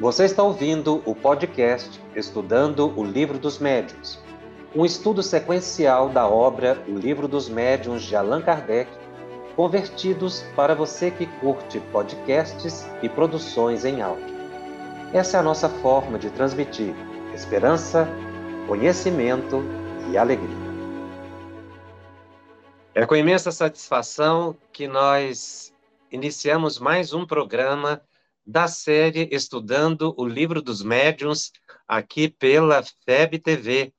[0.00, 4.18] Você está ouvindo o podcast Estudando o Livro dos Médiuns,
[4.74, 8.90] um estudo sequencial da obra O Livro dos Médiuns de Allan Kardec,
[9.54, 14.34] convertidos para você que curte podcasts e produções em áudio.
[15.12, 16.92] Essa é a nossa forma de transmitir
[17.32, 18.08] esperança,
[18.66, 19.62] conhecimento
[20.10, 20.64] e alegria.
[22.96, 25.72] É com imensa satisfação que nós
[26.10, 28.02] iniciamos mais um programa
[28.46, 31.50] da série Estudando o Livro dos Médiuns,
[31.88, 33.94] aqui pela FEB TV.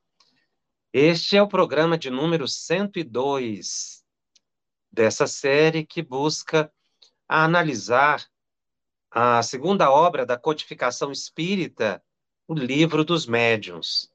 [0.92, 4.04] Este é o programa de número 102
[4.90, 6.72] dessa série que busca
[7.28, 8.24] analisar
[9.10, 12.02] a segunda obra da codificação espírita,
[12.46, 14.10] o Livro dos Médiuns.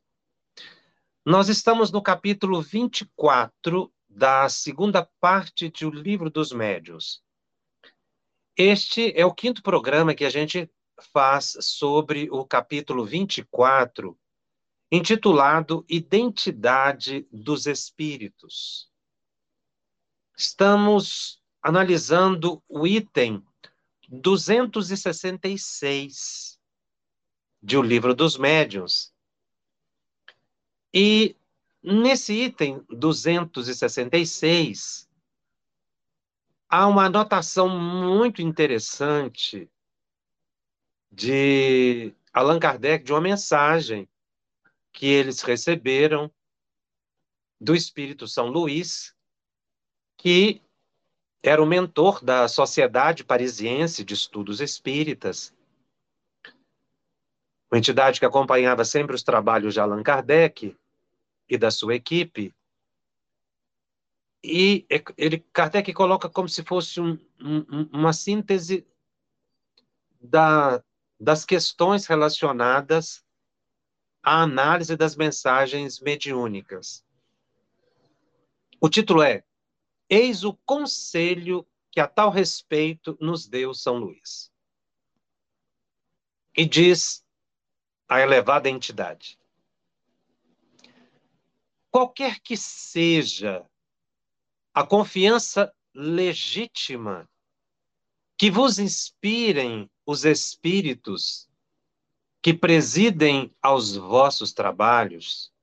[1.25, 7.21] Nós estamos no capítulo 24 da segunda parte de O Livro dos Médiuns.
[8.63, 10.69] Este é o quinto programa que a gente
[11.11, 14.15] faz sobre o capítulo 24,
[14.91, 18.87] intitulado Identidade dos Espíritos.
[20.37, 23.43] Estamos analisando o item
[24.07, 26.59] 266
[27.63, 29.11] de O Livro dos Médiuns.
[30.93, 31.35] E
[31.81, 35.09] nesse item 266,
[36.71, 39.69] há uma anotação muito interessante
[41.11, 44.07] de Allan Kardec, de uma mensagem
[44.93, 46.31] que eles receberam
[47.59, 49.13] do Espírito São Luís,
[50.17, 50.61] que
[51.43, 55.53] era o mentor da Sociedade Parisiense de Estudos Espíritas,
[57.69, 60.77] uma entidade que acompanhava sempre os trabalhos de Allan Kardec
[61.49, 62.53] e da sua equipe,
[64.43, 68.87] e ele, Kardec coloca como se fosse um, um, uma síntese
[70.19, 70.83] da,
[71.19, 73.23] das questões relacionadas
[74.23, 77.05] à análise das mensagens mediúnicas.
[78.79, 79.43] O título é
[80.09, 84.51] Eis o conselho que a tal respeito nos deu São Luís.
[86.57, 87.23] E diz
[88.09, 89.39] a elevada entidade:
[91.91, 93.65] qualquer que seja
[94.73, 97.29] a confiança legítima
[98.37, 101.49] que vos inspirem os espíritos
[102.41, 105.53] que presidem aos vossos trabalhos,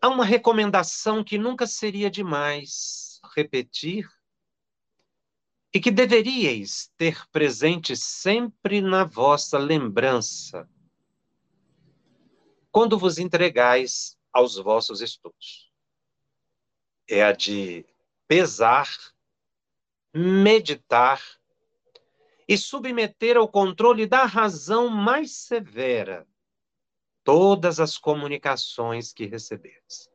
[0.00, 4.08] há uma recomendação que nunca seria demais repetir
[5.72, 10.68] e que deveríeis ter presente sempre na vossa lembrança,
[12.70, 15.67] quando vos entregais aos vossos estudos
[17.08, 17.86] é a de
[18.26, 18.88] pesar,
[20.14, 21.22] meditar
[22.46, 26.26] e submeter ao controle da razão mais severa
[27.24, 30.10] todas as comunicações que receberes.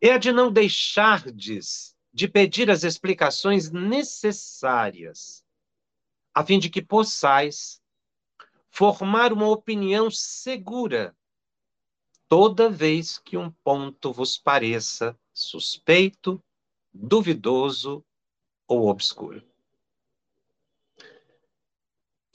[0.00, 5.44] É a de não deixardes de pedir as explicações necessárias,
[6.34, 7.80] a fim de que possais
[8.70, 11.16] formar uma opinião segura
[12.28, 16.42] toda vez que um ponto vos pareça suspeito,
[16.92, 18.04] duvidoso
[18.66, 19.46] ou obscuro.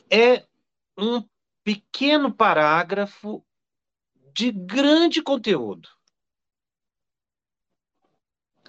[0.10, 0.46] É
[0.98, 1.28] um
[1.64, 3.46] pequeno parágrafo
[4.34, 5.90] de grande conteúdo.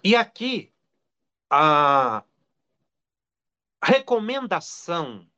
[0.05, 0.73] E aqui,
[1.49, 2.25] a
[3.83, 5.29] recomendação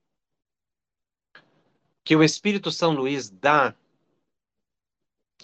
[2.03, 3.75] que o Espírito São Luís dá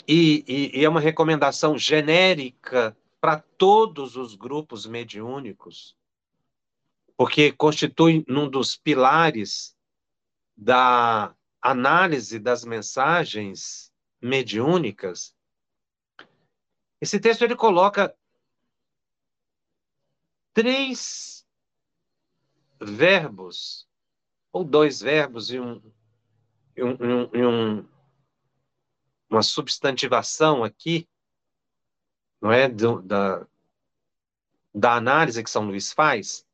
[0.06, 5.96] e, e, e é uma recomendação genérica para todos os grupos mediúnicos,
[7.16, 9.76] porque constitui um dos pilares
[10.56, 15.34] da análise das mensagens mediúnicas.
[17.00, 18.14] Esse texto ele coloca
[20.52, 21.46] três
[22.80, 23.86] verbos,
[24.52, 25.82] ou dois verbos e um,
[26.76, 27.88] e um, e um,
[29.30, 31.08] uma substantivação aqui,
[32.40, 33.46] não é, do, da,
[34.74, 36.44] da análise que São Luís faz,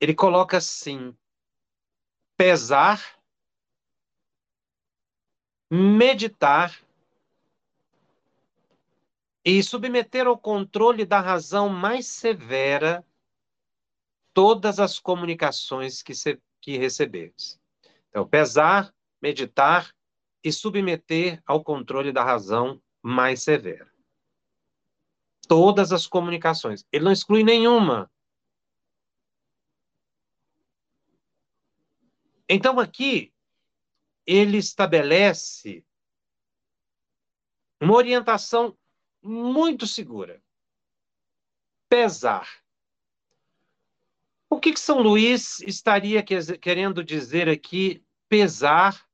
[0.00, 1.16] ele coloca assim:
[2.36, 3.18] pesar,
[5.70, 6.78] meditar
[9.44, 13.06] e submeter ao controle da razão mais severa
[14.34, 17.58] todas as comunicações que, se, que receberes.
[18.08, 18.92] Então, pesar,
[19.22, 19.95] meditar
[20.46, 23.92] e submeter ao controle da razão mais severa.
[25.48, 26.86] Todas as comunicações.
[26.92, 28.08] Ele não exclui nenhuma.
[32.48, 33.34] Então, aqui,
[34.24, 35.84] ele estabelece
[37.80, 38.78] uma orientação
[39.20, 40.40] muito segura.
[41.88, 42.48] Pesar.
[44.48, 49.05] O que, que São Luís estaria querendo dizer aqui, pesar,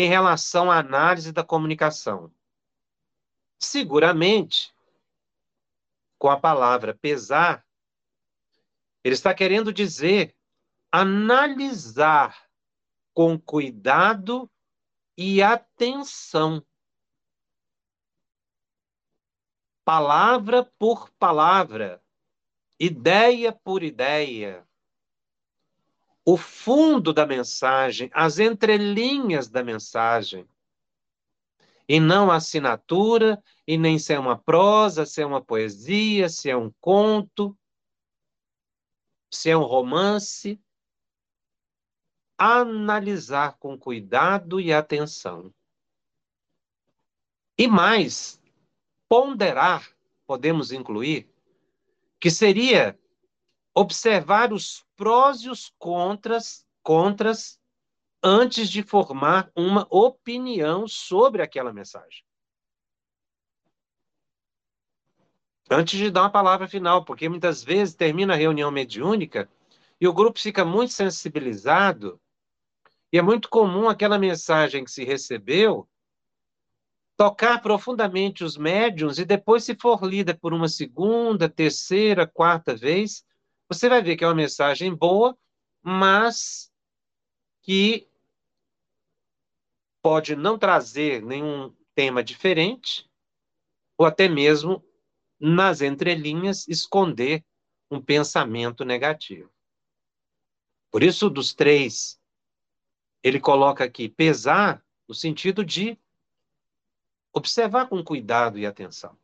[0.00, 2.32] em relação à análise da comunicação?
[3.58, 4.74] Seguramente,
[6.18, 7.66] com a palavra pesar,
[9.04, 10.34] ele está querendo dizer
[10.90, 12.48] analisar
[13.12, 14.50] com cuidado
[15.16, 16.64] e atenção.
[19.84, 22.02] Palavra por palavra,
[22.78, 24.66] ideia por ideia.
[26.30, 30.48] O fundo da mensagem, as entrelinhas da mensagem.
[31.88, 36.48] E não a assinatura, e nem se é uma prosa, se é uma poesia, se
[36.48, 37.58] é um conto,
[39.28, 40.62] se é um romance
[42.38, 45.52] analisar com cuidado e atenção.
[47.58, 48.40] E mais,
[49.08, 49.90] ponderar,
[50.28, 51.28] podemos incluir,
[52.20, 52.96] que seria
[53.80, 57.58] observar os prós e os contras, contras
[58.22, 62.22] antes de formar uma opinião sobre aquela mensagem.
[65.70, 69.48] Antes de dar uma palavra final, porque muitas vezes termina a reunião mediúnica
[69.98, 72.20] e o grupo fica muito sensibilizado
[73.10, 75.88] e é muito comum aquela mensagem que se recebeu
[77.16, 83.24] tocar profundamente os médiums e depois, se for lida por uma segunda, terceira, quarta vez,
[83.70, 85.38] você vai ver que é uma mensagem boa,
[85.80, 86.72] mas
[87.62, 88.10] que
[90.02, 93.08] pode não trazer nenhum tema diferente,
[93.96, 94.84] ou até mesmo,
[95.38, 97.44] nas entrelinhas, esconder
[97.88, 99.52] um pensamento negativo.
[100.90, 102.20] Por isso, dos três
[103.22, 105.96] ele coloca aqui pesar no sentido de
[107.32, 109.16] observar com cuidado e atenção.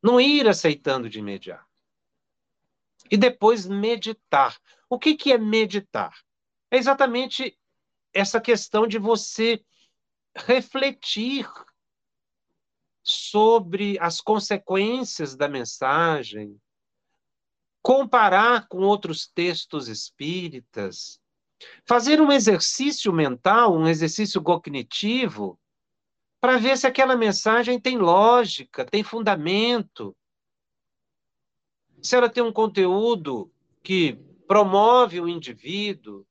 [0.00, 1.65] Não ir aceitando de imediato.
[3.10, 4.58] E depois meditar.
[4.88, 6.14] O que, que é meditar?
[6.70, 7.58] É exatamente
[8.12, 9.64] essa questão de você
[10.34, 11.48] refletir
[13.02, 16.60] sobre as consequências da mensagem,
[17.82, 21.20] comparar com outros textos espíritas,
[21.84, 25.58] Fazer um exercício mental, um exercício cognitivo,
[26.40, 30.16] para ver se aquela mensagem tem lógica, tem fundamento.
[32.06, 34.12] Se ela tem um conteúdo que
[34.46, 36.24] promove o indivíduo,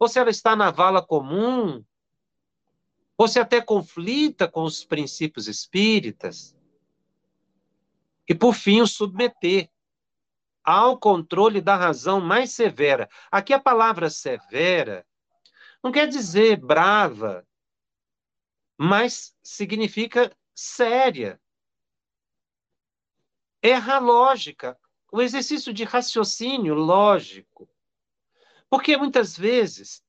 [0.00, 1.84] ou se ela está na vala comum,
[3.14, 6.56] ou se até conflita com os princípios espíritas.
[8.26, 9.68] E, por fim, o submeter
[10.64, 13.06] ao controle da razão mais severa.
[13.30, 15.06] Aqui a palavra severa
[15.82, 17.46] não quer dizer brava,
[18.78, 21.38] mas significa séria.
[23.60, 24.78] Erra a lógica,
[25.10, 27.68] o exercício de raciocínio lógico.
[28.68, 30.04] Porque muitas vezes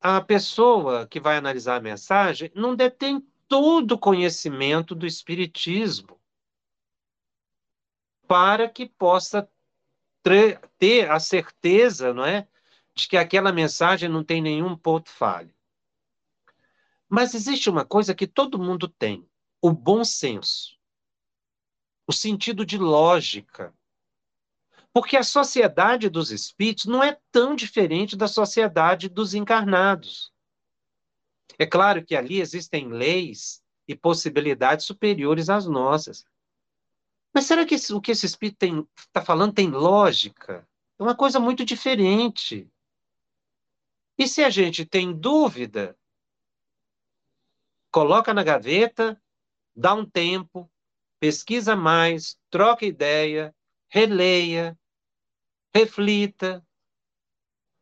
[0.00, 6.20] a pessoa que vai analisar a mensagem não detém todo o conhecimento do Espiritismo
[8.26, 9.48] para que possa
[10.78, 12.48] ter a certeza, não é,
[12.94, 15.54] de que aquela mensagem não tem nenhum ponto falho.
[17.08, 19.28] Mas existe uma coisa que todo mundo tem:
[19.60, 20.78] o bom senso,
[22.06, 23.74] o sentido de lógica.
[24.94, 30.32] Porque a sociedade dos espíritos não é tão diferente da sociedade dos encarnados.
[31.58, 36.24] É claro que ali existem leis e possibilidades superiores às nossas.
[37.34, 40.66] Mas será que o que esse espírito está falando tem lógica?
[40.96, 42.70] É uma coisa muito diferente.
[44.16, 45.98] E se a gente tem dúvida,
[47.90, 49.20] coloca na gaveta,
[49.74, 50.70] dá um tempo,
[51.18, 53.52] pesquisa mais, troca ideia,
[53.88, 54.78] releia,
[55.74, 56.64] reflita,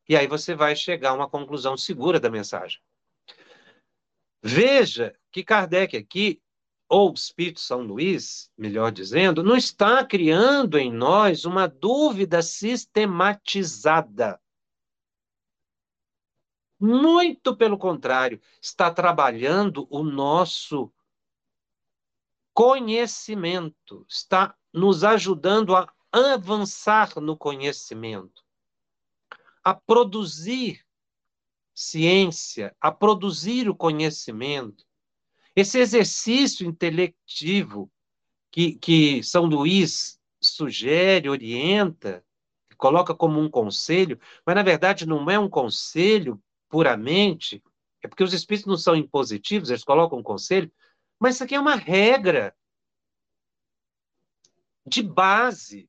[0.08, 2.80] e aí você vai chegar a uma conclusão segura da mensagem.
[4.42, 6.42] Veja que Kardec aqui
[6.88, 14.38] ou Espírito São Luís, melhor dizendo, não está criando em nós uma dúvida sistematizada.
[16.78, 20.92] Muito pelo contrário, está trabalhando o nosso
[22.52, 28.44] conhecimento, está nos ajudando a avançar no conhecimento,
[29.64, 30.84] a produzir
[31.74, 34.84] ciência, a produzir o conhecimento
[35.54, 37.90] esse exercício intelectivo
[38.50, 42.24] que, que São Luís sugere, orienta,
[42.76, 47.62] coloca como um conselho, mas na verdade não é um conselho puramente,
[48.02, 50.72] é porque os espíritos não são impositivos, eles colocam um conselho,
[51.20, 52.56] mas isso aqui é uma regra
[54.84, 55.88] de base.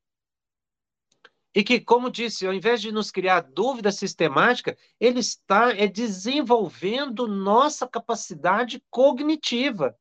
[1.56, 7.28] E que, como disse, ao invés de nos criar dúvida sistemática, ele está é, desenvolvendo
[7.28, 9.96] nossa capacidade cognitiva.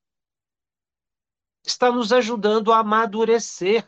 [1.63, 3.87] Está nos ajudando a amadurecer.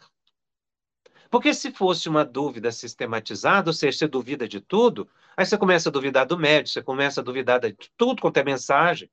[1.31, 5.89] Porque se fosse uma dúvida sistematizada, ou seja, você duvida de tudo, aí você começa
[5.89, 9.11] a duvidar do médico, você começa a duvidar de tudo quanto é mensagem.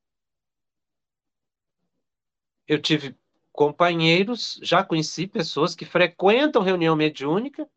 [2.67, 3.15] Eu tive
[3.51, 7.67] companheiros, já conheci pessoas que frequentam reunião mediúnica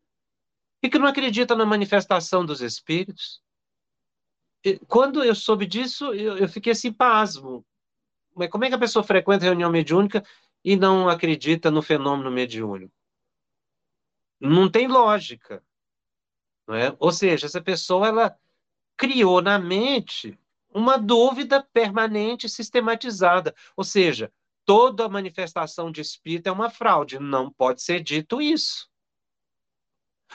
[0.85, 3.41] e que não acreditam na manifestação dos espíritos.
[4.63, 7.65] E quando eu soube disso, eu, eu fiquei assim, pasmo.
[8.35, 10.23] Mas como é que a pessoa frequenta reunião mediúnica
[10.63, 12.93] e não acredita no fenômeno mediúnico?
[14.39, 15.63] Não tem lógica.
[16.67, 16.95] Não é?
[16.99, 18.39] Ou seja, essa pessoa ela
[18.95, 20.37] criou na mente
[20.71, 23.55] uma dúvida permanente sistematizada.
[23.75, 24.31] Ou seja,
[24.63, 27.17] toda manifestação de espírito é uma fraude.
[27.17, 28.87] Não pode ser dito isso.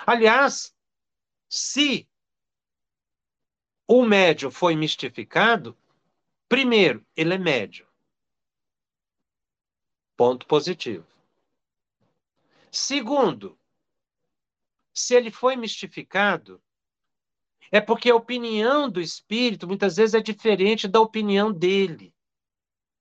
[0.06, 0.75] Aliás,
[1.49, 2.09] se
[3.87, 5.76] o médio foi mistificado,
[6.49, 7.88] primeiro, ele é médio.
[10.16, 11.06] Ponto positivo.
[12.70, 13.59] Segundo,
[14.92, 16.62] se ele foi mistificado,
[17.73, 22.14] é porque a opinião do espírito muitas vezes é diferente da opinião dele.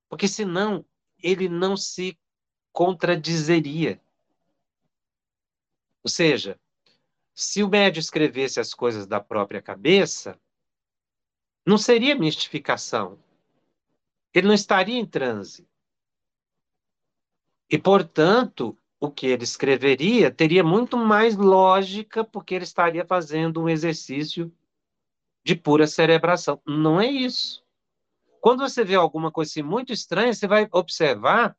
[0.08, 0.86] Porque senão
[1.22, 2.18] ele não se
[2.72, 4.02] contradizeria.
[6.04, 6.60] Ou seja,
[7.40, 10.38] se o médio escrevesse as coisas da própria cabeça,
[11.66, 13.18] não seria mistificação.
[14.34, 15.66] Ele não estaria em transe.
[17.70, 23.70] E, portanto, o que ele escreveria teria muito mais lógica, porque ele estaria fazendo um
[23.70, 24.54] exercício
[25.42, 26.62] de pura cerebração.
[26.68, 27.64] Não é isso.
[28.42, 31.56] Quando você vê alguma coisa assim muito estranha, você vai observar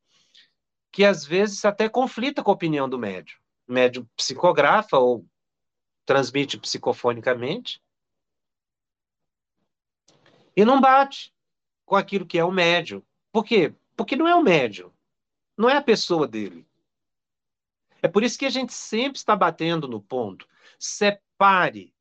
[0.93, 3.39] que às vezes até conflita com a opinião do médium.
[3.67, 5.25] O médium psicografa ou
[6.11, 7.81] transmite psicofonicamente
[10.57, 11.33] e não bate
[11.87, 13.01] com aquilo que é o médium.
[13.31, 13.73] Por quê?
[13.97, 14.91] Porque não é o médium,
[15.57, 16.67] não é a pessoa dele.
[18.03, 20.49] É por isso que a gente sempre está batendo no ponto.
[20.81, 21.95] Separe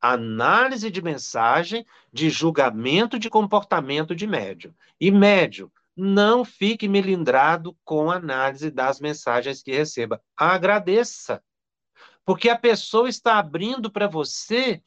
[0.00, 4.72] análise de mensagem de julgamento de comportamento de médium.
[5.00, 10.22] E médium, não fique melindrado com análise das mensagens que receba.
[10.36, 11.42] Agradeça.
[12.24, 14.82] Porque a pessoa está abrindo para você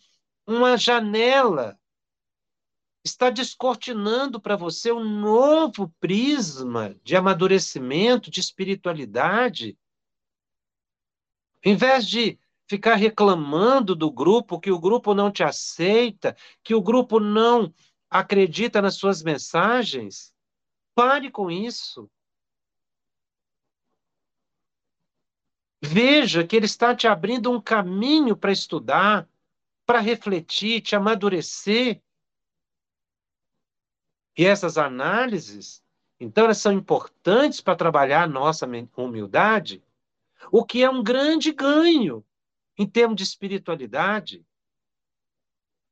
[0.46, 1.80] uma janela,
[3.04, 9.78] está descortinando para você um novo prisma de amadurecimento, de espiritualidade.
[11.64, 16.82] Em vez de ficar reclamando do grupo, que o grupo não te aceita, que o
[16.82, 17.74] grupo não
[18.10, 20.34] acredita nas suas mensagens.
[20.96, 22.10] Pare com isso.
[25.86, 29.28] Veja que ele está te abrindo um caminho para estudar,
[29.86, 32.02] para refletir, te amadurecer.
[34.38, 35.84] E essas análises,
[36.18, 39.84] então, elas são importantes para trabalhar a nossa humildade,
[40.50, 42.26] o que é um grande ganho
[42.78, 44.46] em termos de espiritualidade.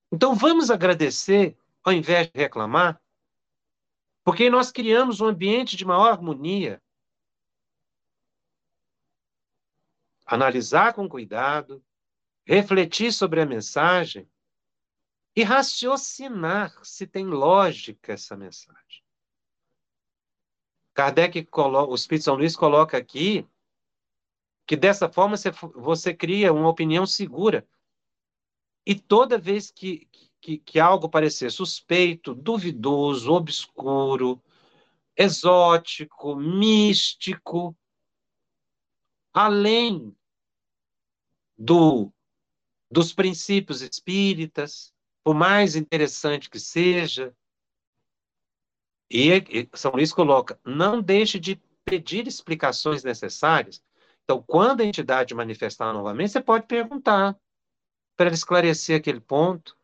[0.10, 3.01] Então vamos agradecer ao invés de reclamar,
[4.24, 6.81] porque nós criamos um ambiente de maior harmonia.
[10.31, 11.83] Analisar com cuidado,
[12.45, 14.25] refletir sobre a mensagem
[15.35, 19.03] e raciocinar se tem lógica essa mensagem.
[20.93, 23.45] Kardec coloca, o Espírito São Luís coloca aqui
[24.65, 27.67] que dessa forma você, você cria uma opinião segura.
[28.85, 30.07] E toda vez que,
[30.39, 34.41] que, que algo parecer suspeito, duvidoso, obscuro,
[35.13, 37.75] exótico, místico,
[39.33, 40.15] além
[41.62, 42.12] do,
[42.89, 44.91] dos princípios espíritas,
[45.24, 47.36] por mais interessante que seja,
[49.10, 53.84] e, e São Luís coloca, não deixe de pedir explicações necessárias,
[54.24, 57.38] então, quando a entidade manifestar novamente, você pode perguntar
[58.15, 59.77] para esclarecer aquele ponto.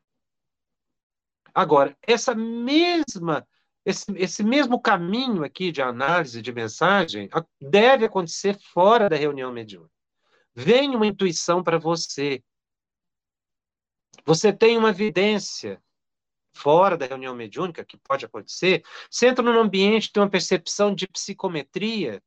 [1.53, 3.45] Agora, essa mesma,
[3.83, 7.29] esse, esse mesmo caminho aqui de análise de mensagem
[7.59, 9.96] deve acontecer fora da reunião mediúnica.
[10.59, 12.43] Vem uma intuição para você.
[14.25, 15.79] Você tem uma evidência
[16.51, 18.83] fora da reunião mediúnica, que pode acontecer.
[19.07, 22.23] Você entra num ambiente, tem uma percepção de psicometria,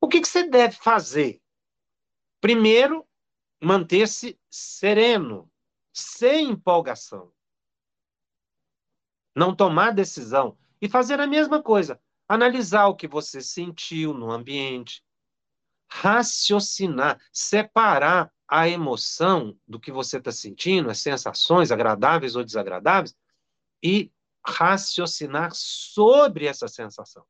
[0.00, 1.40] o que, que você deve fazer?
[2.40, 3.06] Primeiro,
[3.62, 5.48] manter-se sereno,
[5.92, 7.32] sem empolgação.
[9.32, 15.04] Não tomar decisão e fazer a mesma coisa, analisar o que você sentiu no ambiente,
[15.94, 23.14] raciocinar, separar a emoção do que você está sentindo, as sensações agradáveis ou desagradáveis,
[23.82, 24.12] e
[24.44, 27.24] raciocinar sobre essa sensação.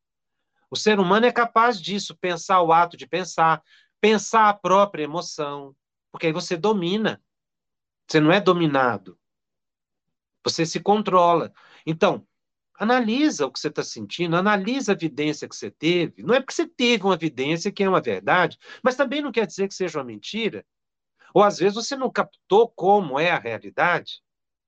[0.70, 3.62] O ser humano é capaz disso, pensar o ato de pensar,
[4.00, 5.74] pensar a própria emoção,
[6.10, 7.22] porque aí você domina.
[8.08, 9.18] Você não é dominado.
[10.44, 11.52] Você se controla.
[11.86, 12.26] Então,
[12.74, 16.22] analisa o que você está sentindo, analisa a evidência que você teve.
[16.22, 19.46] Não é porque você teve uma evidência que é uma verdade, mas também não quer
[19.46, 20.64] dizer que seja uma mentira.
[21.34, 24.22] Ou às vezes você não captou como é a realidade.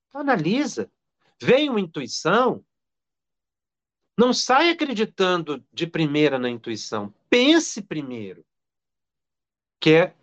[0.09, 0.91] Então, analisa.
[1.43, 2.65] Vem uma intuição,
[4.17, 7.13] não sai acreditando de primeira na intuição.
[7.29, 8.45] Pense primeiro.
[9.81, 10.15] Que é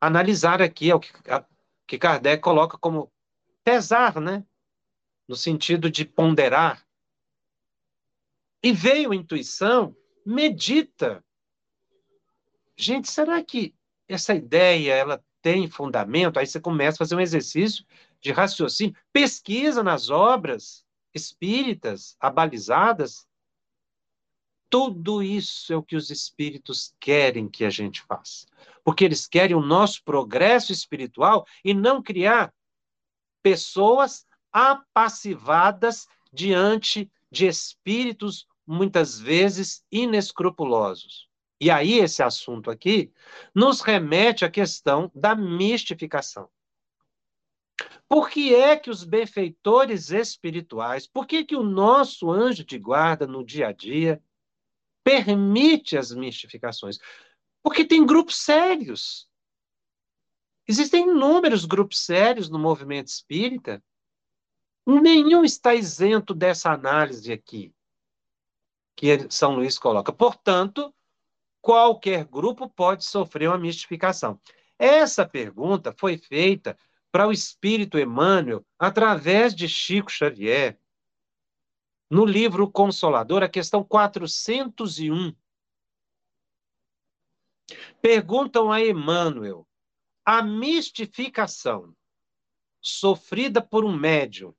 [0.00, 1.44] analisar aqui, é o que, a,
[1.86, 3.10] que Kardec coloca como
[3.64, 4.44] pesar, né?
[5.26, 6.86] No sentido de ponderar.
[8.62, 11.24] E veio a intuição, medita.
[12.76, 13.74] Gente, será que
[14.08, 16.38] essa ideia ela tem fundamento?
[16.38, 17.84] Aí você começa a fazer um exercício
[18.20, 20.84] de raciocínio, pesquisa nas obras
[21.14, 23.28] espíritas abalizadas
[24.70, 28.46] tudo isso é o que os espíritos querem que a gente faça.
[28.84, 32.52] Porque eles querem o nosso progresso espiritual e não criar
[33.42, 41.28] pessoas apassivadas diante de espíritos muitas vezes inescrupulosos.
[41.60, 43.12] E aí esse assunto aqui
[43.54, 46.48] nos remete à questão da mistificação.
[48.08, 53.26] Por que é que os benfeitores espirituais, por que que o nosso anjo de guarda
[53.26, 54.22] no dia a dia
[55.08, 56.98] permite as mistificações.
[57.62, 59.26] Porque tem grupos sérios.
[60.66, 63.82] Existem inúmeros grupos sérios no movimento espírita.
[64.90, 67.74] Nenhum está isento dessa análise aqui,
[68.96, 70.10] que São Luís coloca.
[70.10, 70.94] Portanto,
[71.60, 74.40] qualquer grupo pode sofrer uma mistificação.
[74.78, 76.74] Essa pergunta foi feita
[77.12, 80.80] para o espírito Emmanuel através de Chico Xavier,
[82.10, 85.36] no livro Consolador, a questão 401.
[88.00, 89.68] Perguntam a Emmanuel:
[90.24, 91.94] a mistificação
[92.80, 94.54] sofrida por um médium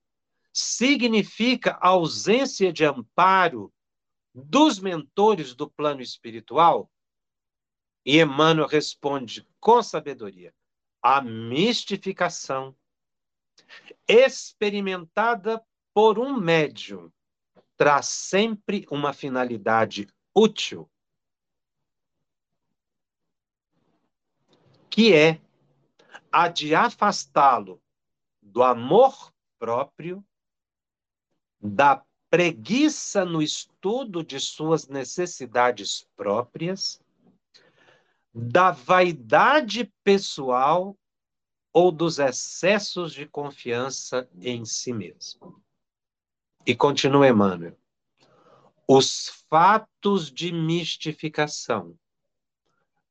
[0.60, 3.74] significa ausência de amparo
[4.34, 6.92] dos mentores do plano espiritual?
[8.06, 10.54] E Emmanuel responde com sabedoria:
[11.02, 12.76] a mistificação
[14.08, 17.12] experimentada por um médium
[17.78, 20.90] traz sempre uma finalidade útil,
[24.90, 25.40] que é
[26.32, 27.82] a de afastá-lo
[28.42, 30.26] do amor próprio,
[31.62, 37.02] da preguiça no estudo de suas necessidades próprias,
[38.34, 40.96] da vaidade pessoal
[41.74, 45.62] ou dos excessos de confiança em si mesmo.
[46.66, 47.78] E continua Emmanuel.
[48.88, 51.98] Os fatos de mistificação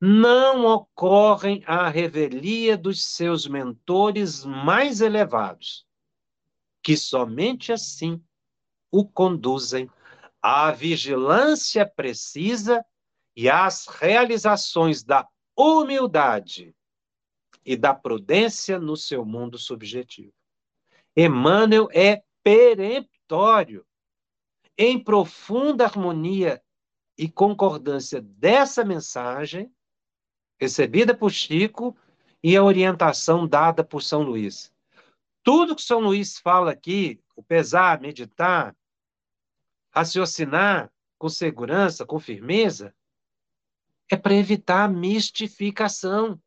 [0.00, 5.86] não ocorrem à revelia dos seus mentores mais elevados,
[6.82, 8.22] que somente assim
[8.90, 9.90] o conduzem
[10.42, 12.84] à vigilância precisa
[13.36, 16.74] e às realizações da humildade
[17.64, 20.32] e da prudência no seu mundo subjetivo.
[21.16, 23.84] Emmanuel é peremptório
[24.76, 26.62] em profunda harmonia
[27.16, 29.72] e concordância dessa mensagem,
[30.60, 31.96] recebida por Chico,
[32.42, 34.72] e a orientação dada por São Luís.
[35.42, 38.76] Tudo que São Luís fala aqui, o pesar, meditar,
[39.92, 42.92] raciocinar com segurança, com firmeza,
[44.10, 46.42] é para evitar a mistificação.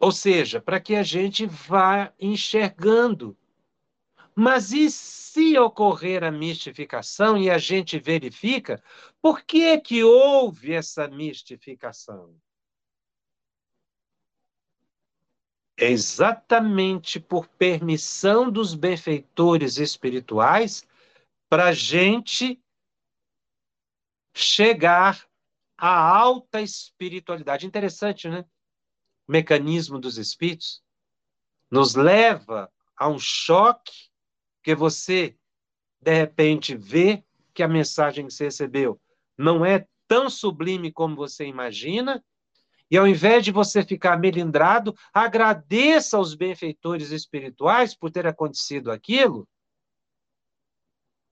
[0.00, 3.38] Ou seja, para que a gente vá enxergando.
[4.34, 8.82] Mas e se ocorrer a mistificação e a gente verifica,
[9.22, 12.36] por que é que houve essa mistificação?
[15.78, 20.86] É exatamente por permissão dos benfeitores espirituais
[21.48, 22.60] para a gente
[24.34, 25.26] chegar
[25.76, 27.66] à alta espiritualidade.
[27.66, 28.44] Interessante, né?
[29.28, 30.82] mecanismo dos espíritos,
[31.70, 34.08] nos leva a um choque
[34.62, 35.36] que você,
[36.00, 39.00] de repente, vê que a mensagem que você recebeu
[39.36, 42.24] não é tão sublime como você imagina,
[42.90, 49.48] e ao invés de você ficar melindrado, agradeça aos benfeitores espirituais por ter acontecido aquilo.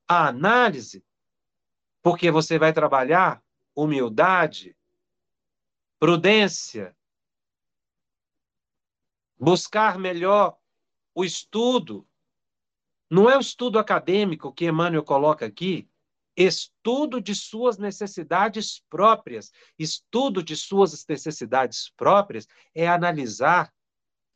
[0.08, 1.04] A análise,
[2.02, 3.42] porque você vai trabalhar
[3.74, 4.76] humildade,
[5.98, 6.94] prudência,
[9.38, 10.56] buscar melhor
[11.14, 12.06] o estudo.
[13.08, 15.88] Não é o estudo acadêmico que Emmanuel coloca aqui,
[16.36, 19.52] estudo de suas necessidades próprias.
[19.78, 23.72] Estudo de suas necessidades próprias é analisar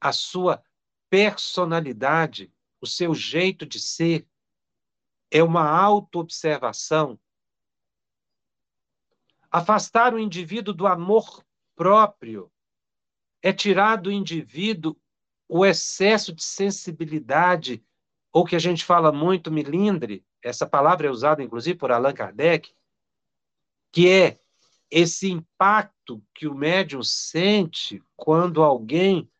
[0.00, 0.62] a sua
[1.10, 4.26] personalidade, o seu jeito de ser.
[5.30, 7.18] É uma autoobservação.
[9.50, 12.50] Afastar o indivíduo do amor próprio
[13.42, 14.96] é tirar do indivíduo
[15.48, 17.82] o excesso de sensibilidade,
[18.30, 22.72] ou que a gente fala muito milindre, essa palavra é usada inclusive por Allan Kardec,
[23.92, 24.38] que é
[24.90, 29.30] esse impacto que o médium sente quando alguém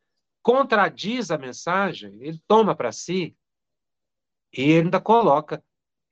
[0.42, 3.37] contradiz a mensagem, ele toma para si
[4.52, 5.62] e ele ainda coloca,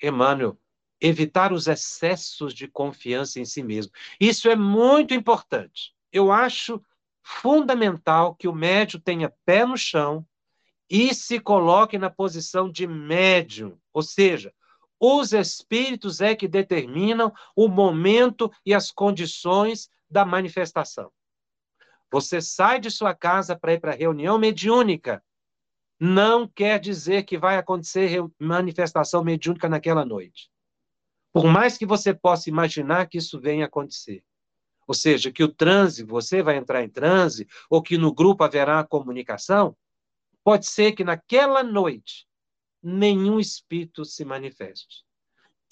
[0.03, 0.59] Emmanuel,
[1.01, 3.93] evitar os excessos de confiança em si mesmo.
[4.21, 5.95] Isso é muito importante.
[6.13, 6.83] Eu acho
[7.23, 10.27] fundamental que o médium tenha pé no chão
[10.89, 14.55] e se coloque na posição de médium, ou seja,
[15.01, 21.11] os espíritos é que determinam o momento e as condições da manifestação.
[22.11, 25.23] Você sai de sua casa para ir para a reunião mediúnica.
[25.99, 30.51] Não quer dizer que vai acontecer manifestação mediúnica naquela noite.
[31.33, 34.25] Por mais que você possa imaginar que isso venha acontecer.
[34.87, 38.85] Ou seja, que o transe, você vai entrar em transe, ou que no grupo haverá
[38.85, 39.77] comunicação,
[40.45, 42.27] pode ser que naquela noite
[42.83, 45.05] nenhum espírito se manifeste.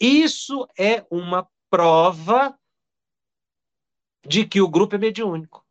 [0.01, 2.59] Isso é uma prova
[4.27, 5.65] de que o grupo é mediúnico.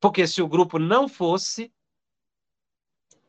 [0.00, 1.72] Porque se o grupo não fosse,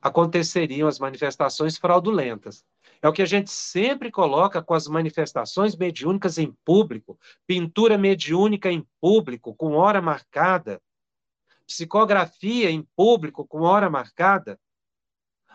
[0.02, 2.66] aconteceriam as manifestações fraudulentas.
[3.02, 8.72] É o que a gente sempre coloca com as manifestações mediúnicas em público, pintura mediúnica
[8.72, 10.82] em público, com hora marcada,
[11.66, 14.60] psicografia em público, com hora marcada.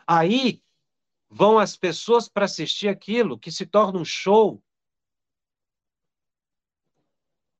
[0.07, 0.63] Aí
[1.31, 4.61] vão as pessoas para assistir aquilo, que se torna um show.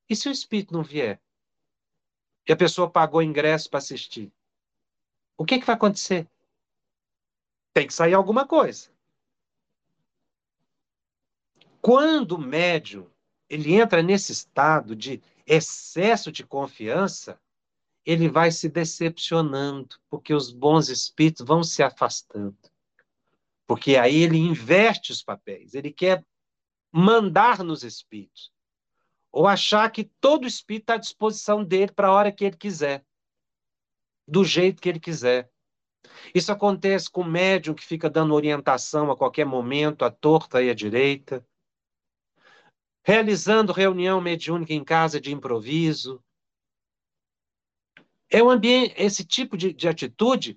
[0.09, 1.23] E se o espírito não vier?
[2.49, 4.33] E a pessoa pagou ingresso para assistir?
[5.39, 6.29] O que, que vai acontecer?
[7.73, 8.91] Tem que sair alguma coisa.
[11.81, 13.09] Quando o médium
[13.49, 17.41] ele entra nesse estado de excesso de confiança,
[18.05, 22.70] ele vai se decepcionando, porque os bons espíritos vão se afastando.
[23.71, 26.27] Porque aí ele inverte os papéis, ele quer
[26.91, 28.53] mandar nos espíritos.
[29.31, 33.07] Ou achar que todo espírito está à disposição dele para a hora que ele quiser,
[34.27, 35.49] do jeito que ele quiser.
[36.35, 40.69] Isso acontece com o médium que fica dando orientação a qualquer momento, à torta e
[40.69, 41.47] à direita,
[43.05, 46.21] realizando reunião mediúnica em casa de improviso.
[48.29, 50.57] É um ambiente, esse tipo de, de atitude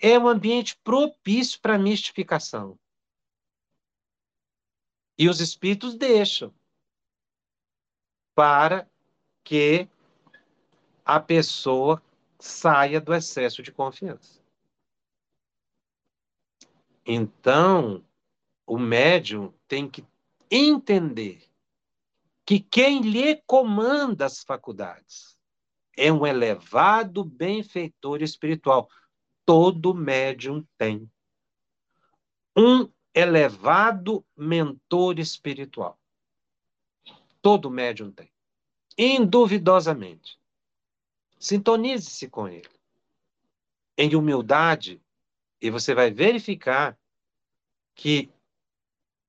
[0.00, 2.78] é um ambiente propício para mistificação.
[5.18, 6.52] E os espíritos deixam
[8.34, 8.88] para
[9.44, 9.86] que
[11.04, 12.02] a pessoa
[12.38, 14.40] saia do excesso de confiança.
[17.04, 18.04] Então,
[18.66, 20.06] o médium tem que
[20.50, 21.42] entender
[22.46, 25.38] que quem lhe comanda as faculdades
[25.96, 28.88] é um elevado benfeitor espiritual
[29.50, 31.10] todo médium tem.
[32.56, 35.98] Um elevado mentor espiritual.
[37.42, 38.30] Todo médium tem.
[38.96, 40.38] Induvidosamente.
[41.36, 42.70] Sintonize-se com ele.
[43.98, 45.02] Em humildade,
[45.60, 46.96] e você vai verificar
[47.96, 48.32] que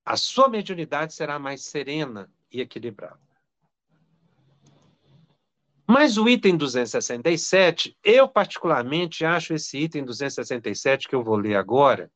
[0.06, 3.31] a sua mediunidade será mais serena e equilibrada.
[5.92, 12.10] Mas o item 267, eu particularmente acho esse item 267 que eu vou ler agora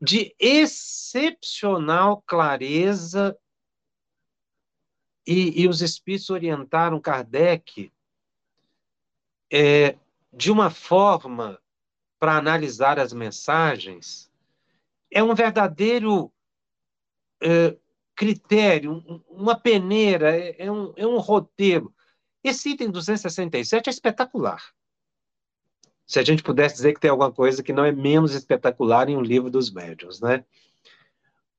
[0.00, 3.38] de excepcional clareza
[5.26, 7.92] e, e os espíritos orientaram Kardec
[9.52, 9.94] é,
[10.32, 11.60] de uma forma
[12.18, 14.32] para analisar as mensagens.
[15.10, 16.32] É um verdadeiro
[17.42, 17.76] é,
[18.18, 21.94] critério, uma peneira, é, é, um, é um roteiro.
[22.42, 24.60] Esse item 267 é espetacular.
[26.04, 29.16] Se a gente pudesse dizer que tem alguma coisa que não é menos espetacular em
[29.16, 30.44] um livro dos médios, né?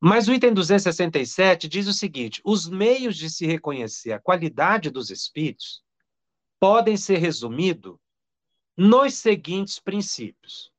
[0.02, 5.10] Mas o item 267 diz o seguinte: os meios de se reconhecer a qualidade dos
[5.10, 5.82] espíritos
[6.60, 7.96] podem ser resumidos
[8.76, 10.74] nos seguintes princípios.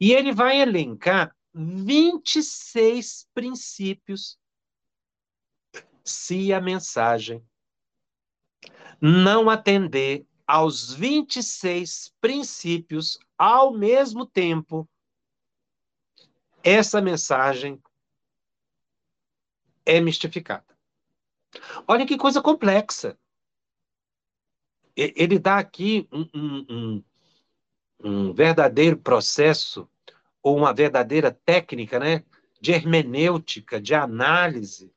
[0.00, 4.37] E ele vai elencar 26 princípios
[6.08, 7.44] se a mensagem
[9.00, 14.88] não atender aos 26 princípios ao mesmo tempo,
[16.62, 17.80] essa mensagem
[19.84, 20.66] é mistificada.
[21.86, 23.18] Olha que coisa complexa.
[24.96, 27.04] Ele dá aqui um, um, um,
[28.02, 29.88] um verdadeiro processo,
[30.42, 32.24] ou uma verdadeira técnica, né?
[32.60, 34.92] De hermenêutica, de análise,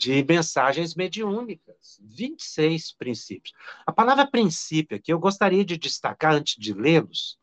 [0.00, 2.00] de mensagens mediúnicas.
[2.02, 3.52] 26 princípios.
[3.84, 7.38] A palavra princípio aqui, eu gostaria de destacar antes de lê-los.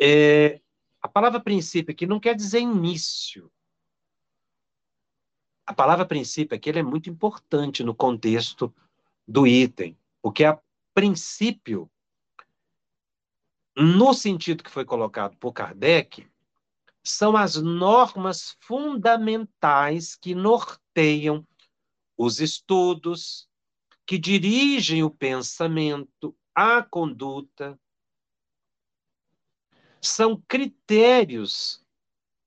[0.00, 0.60] É,
[1.02, 3.50] a palavra princípio aqui não quer dizer início.
[5.66, 8.72] A palavra princípio aqui é muito importante no contexto
[9.26, 10.56] do item, porque a
[10.94, 11.90] princípio,
[13.76, 16.28] no sentido que foi colocado por Kardec,
[17.04, 21.46] são as normas fundamentais que norteiam
[22.16, 23.46] os estudos,
[24.06, 27.78] que dirigem o pensamento, a conduta.
[30.00, 31.84] São critérios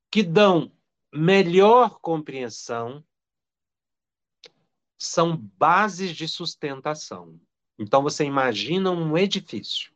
[0.10, 0.72] que dão
[1.14, 3.04] melhor compreensão,
[5.00, 7.40] são bases de sustentação.
[7.78, 9.92] Então, você imagina um edifício.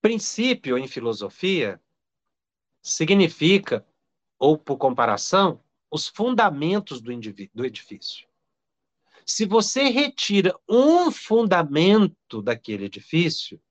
[0.00, 1.80] Princípio em filosofia
[2.82, 3.86] significa,
[4.38, 7.12] ou por comparação, os fundamentos do,
[7.54, 8.26] do edifício.
[9.24, 13.62] Se você retira um fundamento daquele edifício,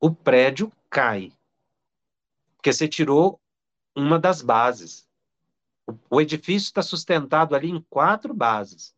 [0.00, 1.30] o prédio cai.
[2.56, 3.40] Porque você tirou
[3.94, 5.06] uma das bases.
[6.08, 8.94] O edifício está sustentado ali em quatro bases.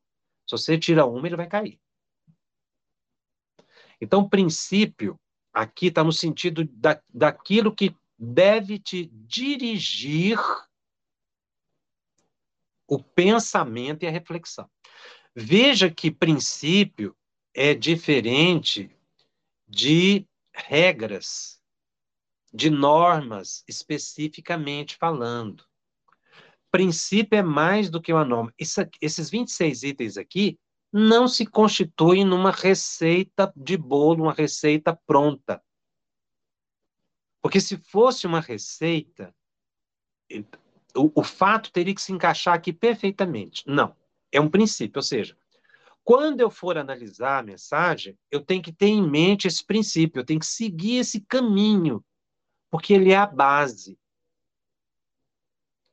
[0.46, 1.80] Se você tira uma, ele vai cair.
[4.00, 5.18] Então, princípio
[5.52, 10.38] aqui está no sentido da, daquilo que deve te dirigir
[12.86, 14.70] o pensamento e a reflexão.
[15.34, 17.16] Veja que princípio
[17.52, 18.96] é diferente
[19.66, 21.60] de regras,
[22.54, 25.64] de normas, especificamente falando.
[26.70, 28.54] Princípio é mais do que uma norma.
[28.56, 30.56] Isso, esses 26 itens aqui
[30.92, 35.60] não se constituem numa receita de bolo, uma receita pronta.
[37.42, 39.34] Porque se fosse uma receita,
[40.94, 43.64] o, o fato teria que se encaixar aqui perfeitamente.
[43.66, 43.94] Não,
[44.30, 45.36] é um princípio, ou seja,
[46.04, 50.24] quando eu for analisar a mensagem, eu tenho que ter em mente esse princípio, eu
[50.24, 52.04] tenho que seguir esse caminho,
[52.70, 53.98] porque ele é a base.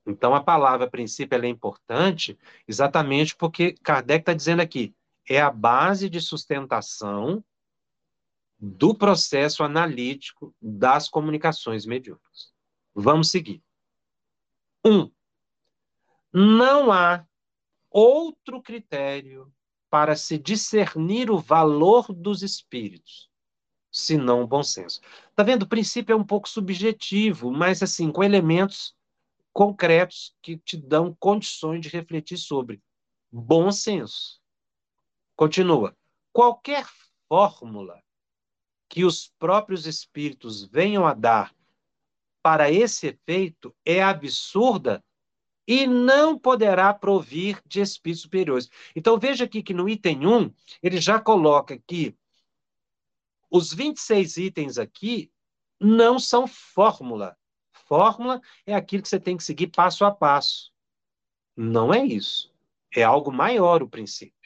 [0.06, 4.96] Então, a palavra princípio é importante exatamente porque Kardec está dizendo aqui,
[5.30, 7.44] é a base de sustentação
[8.60, 12.52] do processo analítico das comunicações mediúnicas.
[12.94, 13.64] Vamos seguir.
[14.86, 15.10] Um,
[16.34, 17.26] não há
[17.90, 19.52] outro critério
[19.90, 23.30] para se discernir o valor dos espíritos,
[23.92, 25.02] senão o bom senso.
[25.36, 25.64] Tá vendo?
[25.64, 28.96] O princípio é um pouco subjetivo, mas assim, com elementos
[29.52, 32.82] concretos que te dão condições de refletir sobre.
[33.32, 34.40] Bom senso.
[35.36, 35.96] Continua.
[36.32, 36.86] Qualquer
[37.28, 38.02] fórmula
[38.90, 41.56] que os próprios espíritos venham a dar
[42.42, 45.04] para esse efeito é absurda
[45.68, 48.70] e não poderá provir de espíritos superiores.
[48.96, 52.18] Então veja aqui que no item 1, ele já coloca que
[53.52, 55.32] os 26 itens aqui
[55.80, 57.38] não são fórmula.
[57.72, 60.72] Fórmula é aquilo que você tem que seguir passo a passo.
[61.56, 62.52] Não é isso.
[62.96, 64.39] É algo maior o princípio.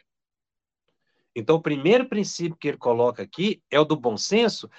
[1.35, 4.69] Então, o primeiro princípio que ele coloca aqui é o do bom senso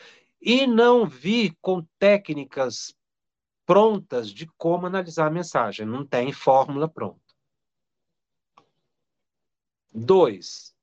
[0.40, 2.95] e não vir com técnicas
[3.67, 5.87] prontas de como analisar a mensagem.
[5.87, 7.21] Não tem fórmula pronta.
[9.90, 10.75] Dois,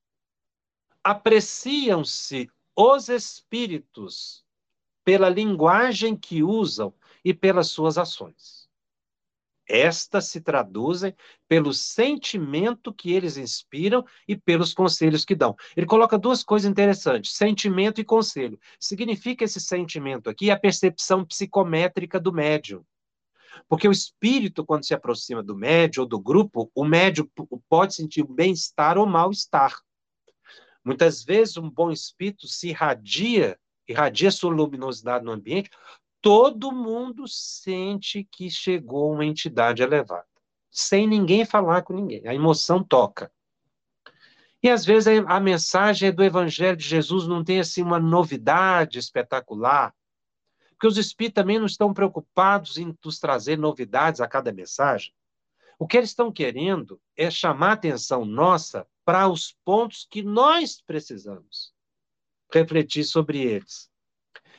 [1.03, 4.45] apreciam-se os espíritos
[5.03, 8.60] pela linguagem que usam e pelas suas ações.
[9.73, 11.15] Estas se traduzem
[11.47, 15.55] pelo sentimento que eles inspiram e pelos conselhos que dão.
[15.77, 18.59] Ele coloca duas coisas interessantes: sentimento e conselho.
[18.77, 22.83] Significa esse sentimento aqui a percepção psicométrica do médium.
[23.69, 27.29] Porque o espírito, quando se aproxima do médium ou do grupo, o médium
[27.69, 29.79] pode sentir bem-estar ou mal-estar.
[30.83, 33.57] Muitas vezes, um bom espírito se irradia,
[33.87, 35.69] irradia sua luminosidade no ambiente
[36.21, 40.27] todo mundo sente que chegou uma entidade elevada,
[40.69, 42.27] sem ninguém falar com ninguém.
[42.27, 43.31] A emoção toca.
[44.63, 49.93] E às vezes a mensagem do Evangelho de Jesus não tem assim uma novidade espetacular,
[50.69, 55.13] porque os espíritos também não estão preocupados em nos trazer novidades a cada mensagem.
[55.79, 60.79] O que eles estão querendo é chamar a atenção nossa para os pontos que nós
[60.79, 61.73] precisamos
[62.53, 63.90] refletir sobre eles.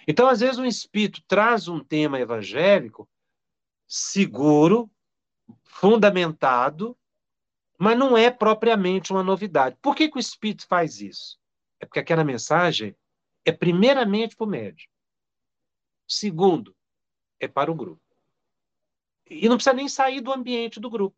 [0.06, 3.08] Então, às vezes, um espírito traz um tema evangélico
[3.86, 4.90] seguro,
[5.64, 6.96] fundamentado,
[7.78, 9.76] mas não é propriamente uma novidade.
[9.82, 11.38] Por que, que o espírito faz isso?
[11.80, 12.96] É porque aquela mensagem
[13.44, 14.88] é primeiramente para o médium.
[16.08, 16.76] Segundo,
[17.40, 18.02] é para o grupo.
[19.28, 21.16] E não precisa nem sair do ambiente do grupo.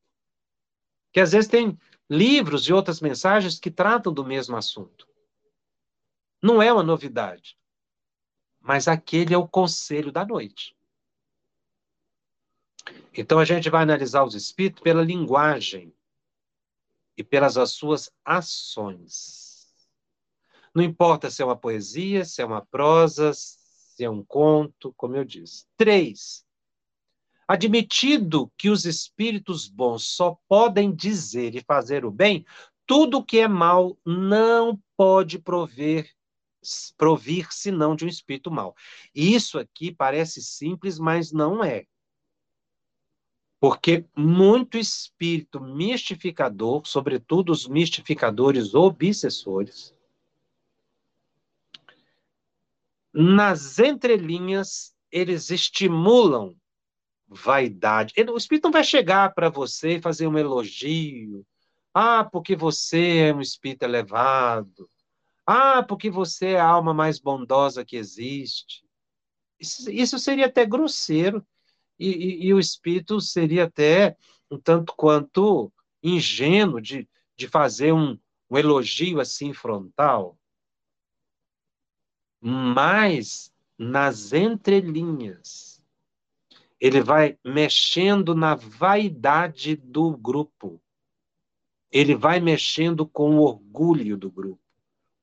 [1.13, 5.07] Que às vezes tem livros e outras mensagens que tratam do mesmo assunto.
[6.43, 7.57] Não é uma novidade.
[8.65, 10.75] Mas aquele é o conselho da noite.
[13.13, 15.95] Então a gente vai analisar os espíritos pela linguagem
[17.15, 19.69] e pelas suas ações.
[20.75, 25.15] Não importa se é uma poesia, se é uma prosa, se é um conto, como
[25.15, 25.67] eu disse.
[25.77, 26.43] Três,
[27.47, 32.47] admitido que os espíritos bons só podem dizer e fazer o bem,
[32.87, 36.11] tudo que é mal não pode prover
[36.97, 38.75] provir senão de um espírito mal.
[39.15, 41.87] Isso aqui parece simples, mas não é.
[43.61, 49.95] Porque muito espírito mistificador, sobretudo os mistificadores obsessores,
[53.13, 56.57] nas entrelinhas, eles estimulam
[57.29, 58.13] vaidade.
[58.29, 61.47] O espírito não vai chegar para você e fazer um elogio.
[61.93, 64.91] Ah, porque você é um espírito elevado.
[65.47, 68.85] Ah, porque você é a alma mais bondosa que existe.
[69.59, 71.47] Isso, isso seria até grosseiro
[71.99, 74.17] e, e, e o espírito seria até
[74.51, 78.19] um tanto quanto ingênuo de, de fazer um,
[78.51, 80.39] um elogio assim frontal.
[82.41, 85.83] Mas nas entrelinhas,
[86.81, 90.83] ele vai mexendo na vaidade do grupo.
[91.91, 94.61] Ele vai mexendo com o orgulho do grupo,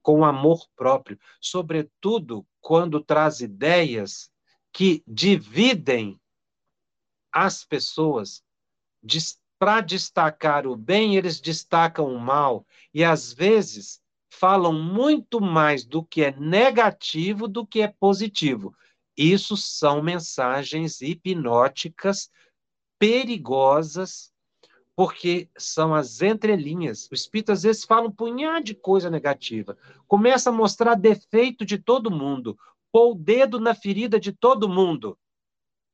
[0.01, 4.29] com amor próprio, sobretudo quando traz ideias
[4.73, 6.19] que dividem
[7.31, 8.43] as pessoas,
[9.57, 16.03] para destacar o bem, eles destacam o mal, e às vezes falam muito mais do
[16.03, 18.75] que é negativo do que é positivo.
[19.15, 22.29] Isso são mensagens hipnóticas
[22.97, 24.30] perigosas,
[24.95, 27.09] porque são as entrelinhas.
[27.09, 29.77] O espírito às vezes fala um punhado de coisa negativa,
[30.07, 32.57] começa a mostrar defeito de todo mundo,
[32.91, 35.17] pôr o dedo na ferida de todo mundo.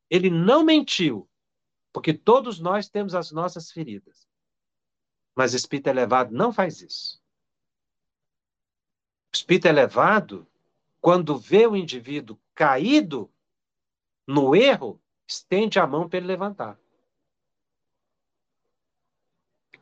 [0.10, 1.30] Ele não mentiu,
[1.94, 4.28] porque todos nós temos as nossas feridas.
[5.36, 7.22] Mas o espírito elevado não faz isso.
[9.32, 10.48] O espírito elevado,
[11.00, 13.32] quando vê o indivíduo caído
[14.26, 16.80] no erro, estende a mão para ele levantar.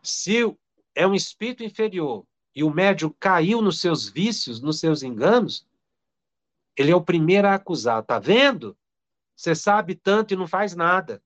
[0.05, 0.55] Se
[0.93, 5.67] é um espírito inferior e o médium caiu nos seus vícios, nos seus enganos,
[6.75, 8.03] ele é o primeiro a acusar.
[8.03, 8.77] Tá vendo?
[9.35, 11.21] Você sabe tanto e não faz nada.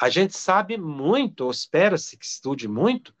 [0.00, 3.14] A gente sabe muito, ou espera-se que estude muito,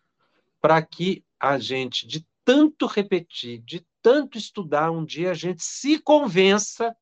[0.60, 5.98] para que a gente, de tanto repetir, de tanto estudar, um dia a gente se
[5.98, 6.96] convença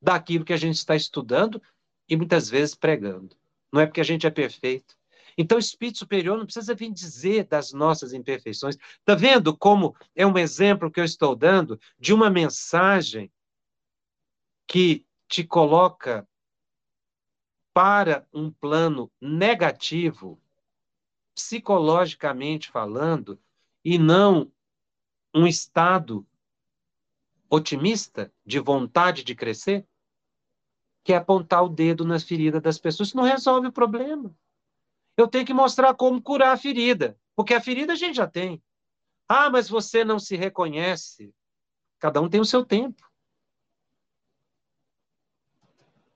[0.00, 1.60] daquilo que a gente está estudando
[2.08, 3.36] e muitas vezes pregando.
[3.72, 4.96] Não é porque a gente é perfeito.
[5.38, 8.76] Então, o Espírito Superior não precisa vir dizer das nossas imperfeições.
[8.76, 13.30] Está vendo como é um exemplo que eu estou dando de uma mensagem
[14.66, 16.26] que te coloca
[17.74, 20.40] para um plano negativo,
[21.34, 23.38] psicologicamente falando,
[23.84, 24.50] e não
[25.34, 26.26] um estado
[27.50, 29.86] otimista de vontade de crescer,
[31.06, 33.10] que é apontar o dedo nas feridas das pessoas.
[33.10, 34.34] Isso não resolve o problema.
[35.16, 38.60] Eu tenho que mostrar como curar a ferida, porque a ferida a gente já tem.
[39.28, 41.32] Ah, mas você não se reconhece.
[42.00, 43.08] Cada um tem o seu tempo.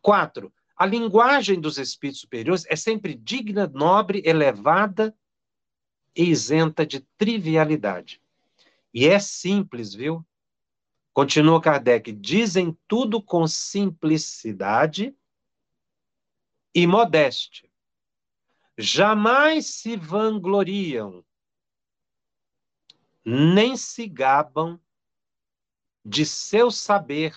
[0.02, 5.16] Quatro, a linguagem dos espíritos superiores é sempre digna, nobre, elevada
[6.16, 8.20] e isenta de trivialidade.
[8.92, 10.26] E é simples, viu?
[11.12, 15.14] Continua Kardec, dizem tudo com simplicidade
[16.74, 17.68] e modéstia.
[18.78, 21.24] Jamais se vangloriam,
[23.24, 24.80] nem se gabam
[26.04, 27.36] de seu saber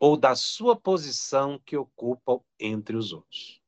[0.00, 3.62] ou da sua posição que ocupam entre os outros.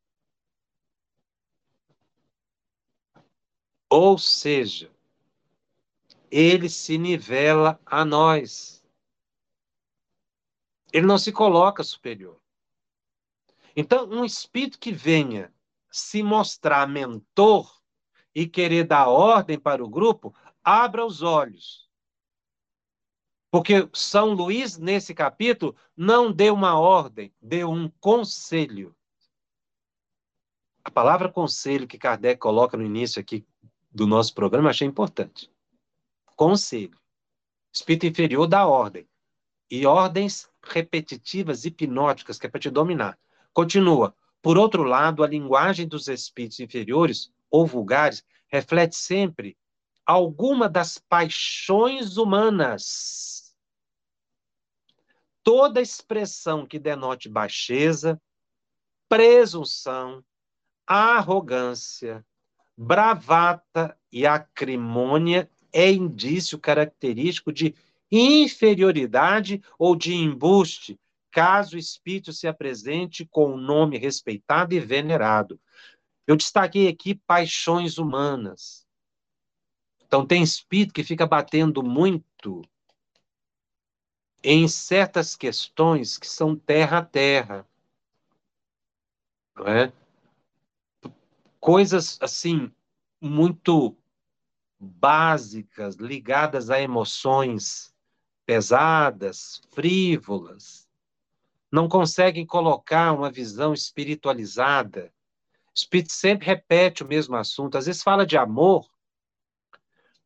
[3.91, 4.91] Ou seja,
[6.30, 8.78] ele se nivela a nós.
[10.93, 12.41] Ele não se coloca superior.
[13.76, 15.53] Então, um espírito que venha
[15.91, 17.80] se mostrar mentor
[18.34, 21.89] e querer dar ordem para o grupo, abra os olhos.
[23.51, 28.95] Porque São Luís, nesse capítulo, não deu uma ordem, deu um conselho.
[30.84, 33.47] A palavra conselho que Kardec coloca no início aqui
[33.91, 35.51] do nosso programa, achei importante.
[36.36, 36.99] Conselho.
[37.72, 39.09] Espírito inferior dá ordem.
[39.71, 43.19] E ordens repetitivas, hipnóticas, que é para te dominar.
[43.53, 44.14] Continua.
[44.41, 49.57] Por outro lado, a linguagem dos espíritos inferiores ou vulgares reflete sempre
[50.07, 53.55] alguma das paixões humanas.
[55.43, 58.21] Toda expressão que denote baixeza,
[59.09, 60.25] presunção,
[60.87, 62.25] arrogância,
[62.77, 67.75] bravata e acrimônia é indício característico de
[68.11, 70.98] inferioridade ou de embuste,
[71.30, 75.61] caso o espírito se apresente com um nome respeitado e venerado.
[76.26, 78.86] Eu destaquei aqui paixões humanas.
[80.06, 82.62] Então, tem espírito que fica batendo muito
[84.42, 87.66] em certas questões que são terra a terra.
[89.54, 89.92] Não é?
[91.61, 92.72] coisas assim
[93.20, 93.96] muito
[94.78, 97.94] básicas, ligadas a emoções
[98.49, 100.88] pesadas, frívolas,
[101.70, 105.12] não conseguem colocar uma visão espiritualizada.
[105.66, 108.90] O Espírito sempre repete o mesmo assunto, às vezes fala de amor,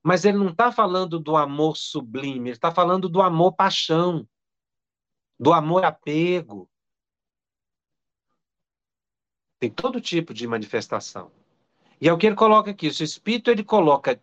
[0.05, 4.25] mas ele não está falando do amor sublime, ele está falando do amor paixão,
[5.37, 6.71] do amor apego,
[9.59, 11.33] tem todo tipo de manifestação.
[12.01, 12.87] E é o que ele coloca aqui.
[12.87, 14.23] O espírito ele coloca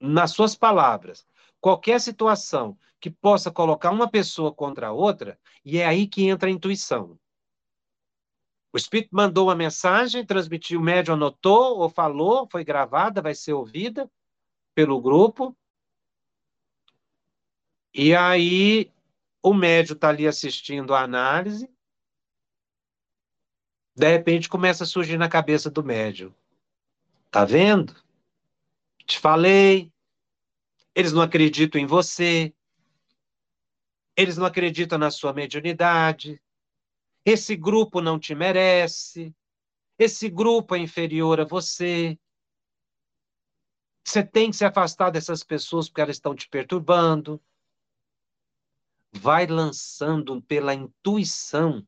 [0.00, 1.26] nas suas palavras
[1.60, 6.48] qualquer situação que possa colocar uma pessoa contra a outra, e é aí que entra
[6.48, 7.18] a intuição.
[8.72, 13.54] O espírito mandou uma mensagem, transmitiu, o médium anotou ou falou, foi gravada, vai ser
[13.54, 14.08] ouvida
[14.72, 15.54] pelo grupo.
[17.92, 18.88] E aí
[19.42, 21.68] o médium está ali assistindo a análise,
[23.96, 26.32] de repente começa a surgir na cabeça do médium.
[27.32, 27.94] Tá vendo?
[29.04, 29.92] Te falei.
[30.94, 32.54] Eles não acreditam em você.
[34.16, 36.40] Eles não acreditam na sua mediunidade.
[37.24, 39.34] Esse grupo não te merece.
[39.98, 42.18] Esse grupo é inferior a você.
[44.04, 47.40] Você tem que se afastar dessas pessoas porque elas estão te perturbando.
[49.12, 51.86] Vai lançando pela intuição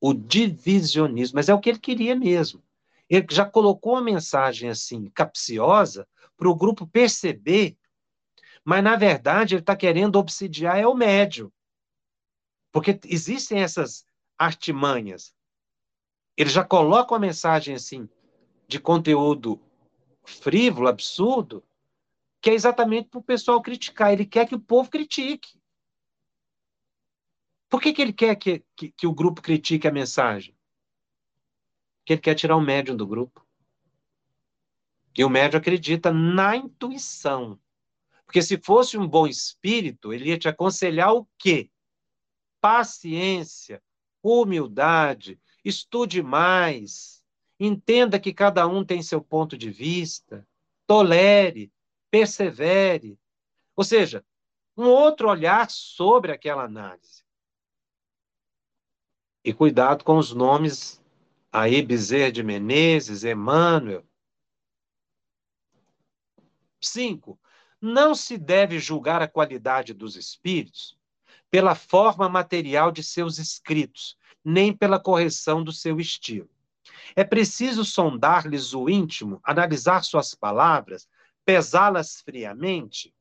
[0.00, 2.62] o divisionismo, mas é o que ele queria mesmo.
[3.08, 6.06] Ele já colocou uma mensagem assim, capciosa,
[6.36, 7.76] para o grupo perceber,
[8.66, 11.52] mas na verdade ele está querendo obsidiar é o médio.
[12.72, 14.04] Porque existem essas
[14.36, 15.32] artimanhas.
[16.36, 18.08] Ele já coloca uma mensagem assim,
[18.66, 19.62] de conteúdo
[20.24, 21.64] frívolo, absurdo,
[22.40, 24.12] que é exatamente para o pessoal criticar.
[24.12, 25.62] Ele quer que o povo critique.
[27.68, 30.58] Por que, que ele quer que, que, que o grupo critique a mensagem?
[32.00, 33.46] Porque ele quer tirar o médium do grupo.
[35.16, 37.60] E o médium acredita na intuição.
[38.26, 41.70] Porque se fosse um bom espírito, ele ia te aconselhar o quê?
[42.60, 43.82] Paciência,
[44.22, 47.24] humildade, estude mais,
[47.58, 50.46] entenda que cada um tem seu ponto de vista,
[50.86, 51.72] tolere,
[52.10, 53.18] persevere.
[53.76, 54.24] Ou seja,
[54.76, 57.24] um outro olhar sobre aquela análise.
[59.44, 61.00] E cuidado com os nomes
[61.52, 64.04] aí, Bezerra de Menezes, Emmanuel.
[66.80, 67.38] Cinco,
[67.80, 70.96] não se deve julgar a qualidade dos espíritos
[71.50, 76.48] pela forma material de seus escritos, nem pela correção do seu estilo.
[77.14, 81.08] É preciso sondar-lhes o íntimo, analisar suas palavras,
[81.44, 83.14] pesá-las friamente,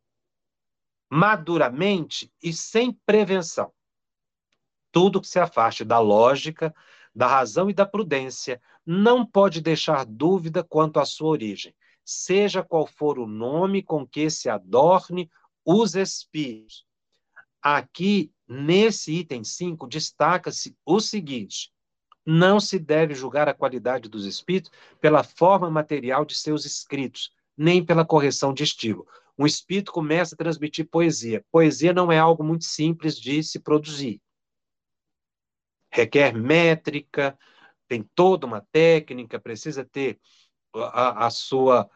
[1.10, 3.72] maduramente e sem prevenção.
[4.92, 6.74] Tudo que se afaste da lógica,
[7.14, 11.74] da razão e da prudência não pode deixar dúvida quanto à sua origem,
[12.06, 15.30] seja qual for o nome com que se adorne
[15.66, 16.86] os espíritos.
[17.62, 21.74] Aqui, nesse item 5, destaca-se o seguinte:
[22.24, 27.84] não se deve julgar a qualidade dos espíritos pela forma material de seus escritos, nem
[27.84, 29.08] pela correção de estilo.
[29.38, 31.44] Um espírito começa a transmitir poesia.
[31.52, 34.22] Poesia não é algo muito simples de se produzir.
[35.90, 37.38] requer métrica,
[37.88, 40.20] tem toda uma técnica, precisa ter
[40.76, 41.90] a, a sua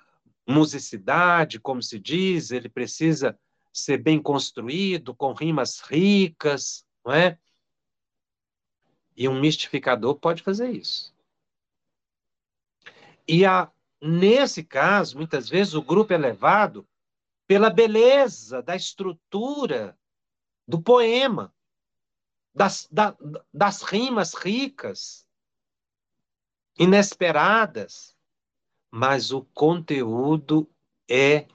[0.47, 3.37] musicidade, como se diz, ele precisa
[3.71, 7.37] ser bem construído, com rimas ricas, não é?
[9.15, 11.13] E um mistificador pode fazer isso.
[13.27, 13.71] E a,
[14.01, 16.87] nesse caso, muitas vezes o grupo é levado
[17.45, 19.97] pela beleza da estrutura
[20.67, 21.53] do poema,
[22.53, 23.15] das, da,
[23.53, 25.27] das rimas ricas,
[26.77, 28.15] inesperadas,
[28.91, 30.69] mas o conteúdo
[31.09, 31.47] é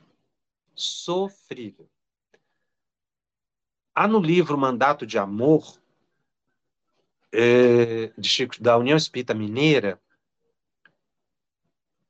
[0.75, 1.89] sofrível.
[3.95, 5.81] Há no livro Mandato de Amor,
[7.33, 10.01] é, de Chico, da União Espírita Mineira,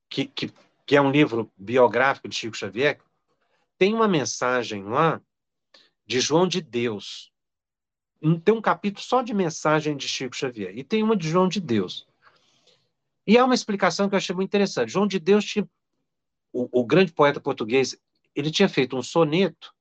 [0.09, 0.53] que, que,
[0.87, 3.01] que é um livro biográfico de Chico Xavier,
[3.77, 5.21] tem uma mensagem lá
[6.07, 7.33] de João de Deus.
[8.45, 10.77] Tem um capítulo só de mensagem de Chico Xavier.
[10.77, 12.07] E tem uma de João de Deus.
[13.27, 14.93] E há uma explicação que eu achei muito interessante.
[14.93, 15.69] João de Deus tinha.
[16.53, 17.97] O, o grande poeta português,
[18.35, 19.75] ele tinha feito um soneto.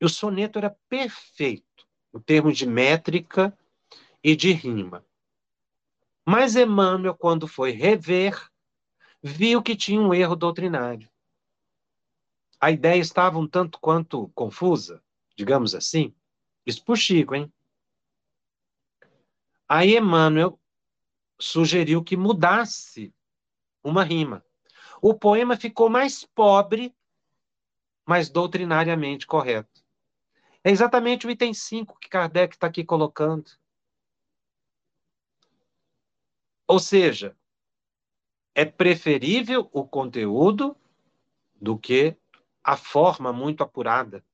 [0.00, 3.56] E o soneto era perfeito, em termos de métrica
[4.22, 5.04] e de rima.
[6.24, 8.50] Mas Emmanuel, quando foi rever,
[9.22, 11.08] viu que tinha um erro doutrinário
[12.60, 15.02] a ideia estava um tanto quanto confusa,
[15.36, 16.14] digamos assim.
[16.64, 17.52] Isso por Chico, hein?
[19.68, 20.58] Aí Emmanuel
[21.38, 23.14] sugeriu que mudasse
[23.82, 24.44] uma rima.
[25.00, 26.94] O poema ficou mais pobre,
[28.04, 29.84] mas doutrinariamente correto.
[30.64, 33.50] É exatamente o item 5 que Kardec está aqui colocando.
[36.66, 37.36] Ou seja,
[38.54, 40.76] é preferível o conteúdo
[41.54, 42.16] do que
[42.64, 44.24] a forma muito apurada.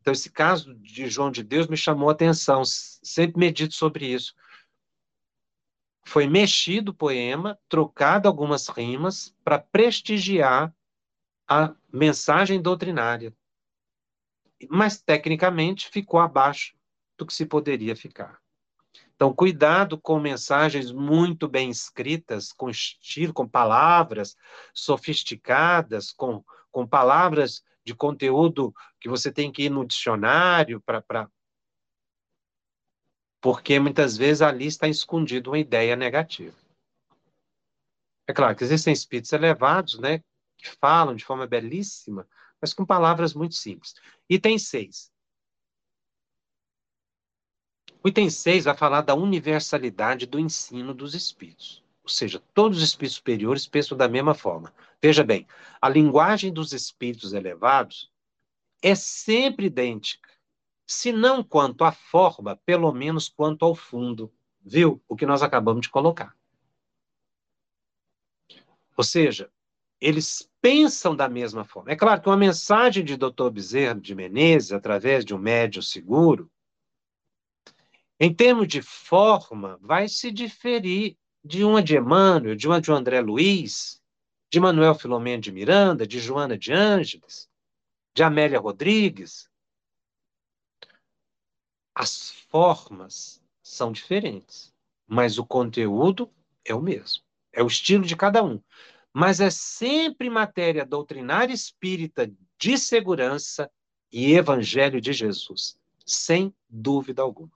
[0.00, 4.34] Então, esse caso de João de Deus me chamou a atenção, sempre medito sobre isso.
[6.06, 10.74] Foi mexido o poema, trocado algumas rimas para prestigiar
[11.48, 13.34] a mensagem doutrinária.
[14.68, 16.74] Mas, tecnicamente, ficou abaixo
[17.18, 18.38] do que se poderia ficar.
[19.14, 24.36] Então, cuidado com mensagens muito bem escritas, com estilo, com palavras
[24.72, 26.44] sofisticadas, com
[26.74, 31.30] com palavras de conteúdo que você tem que ir no dicionário para.
[33.44, 36.56] Porque muitas vezes ali está escondida uma ideia negativa.
[38.26, 40.24] É claro que existem espíritos elevados, né,
[40.56, 42.26] que falam de forma belíssima,
[42.58, 43.96] mas com palavras muito simples.
[44.30, 45.12] Item 6.
[48.02, 51.84] O item 6 vai falar da universalidade do ensino dos espíritos.
[52.02, 54.74] Ou seja, todos os espíritos superiores pensam da mesma forma.
[55.02, 55.46] Veja bem,
[55.82, 58.10] a linguagem dos espíritos elevados
[58.80, 60.33] é sempre idêntica,
[60.86, 64.32] se não quanto à forma, pelo menos quanto ao fundo.
[64.60, 65.02] Viu?
[65.08, 66.34] O que nós acabamos de colocar.
[68.96, 69.50] Ou seja,
[70.00, 71.90] eles pensam da mesma forma.
[71.90, 73.50] É claro que uma mensagem de Dr.
[73.50, 76.50] Bezerra de Menezes, através de um médium seguro,
[78.18, 83.20] em termos de forma, vai se diferir de uma de Emmanuel, de uma de André
[83.20, 84.00] Luiz,
[84.50, 87.48] de Manuel Filomeno de Miranda, de Joana de Ângeles,
[88.14, 89.50] de Amélia Rodrigues.
[91.94, 94.74] As formas são diferentes,
[95.06, 96.30] mas o conteúdo
[96.64, 97.22] é o mesmo.
[97.52, 98.60] É o estilo de cada um.
[99.12, 103.70] Mas é sempre matéria doutrinária espírita de segurança
[104.10, 107.52] e evangelho de Jesus, sem dúvida alguma.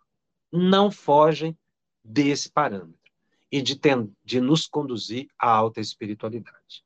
[0.53, 1.59] Não fogem
[2.05, 3.13] desse parâmetro
[3.51, 3.79] e de,
[4.25, 6.85] de nos conduzir à alta espiritualidade.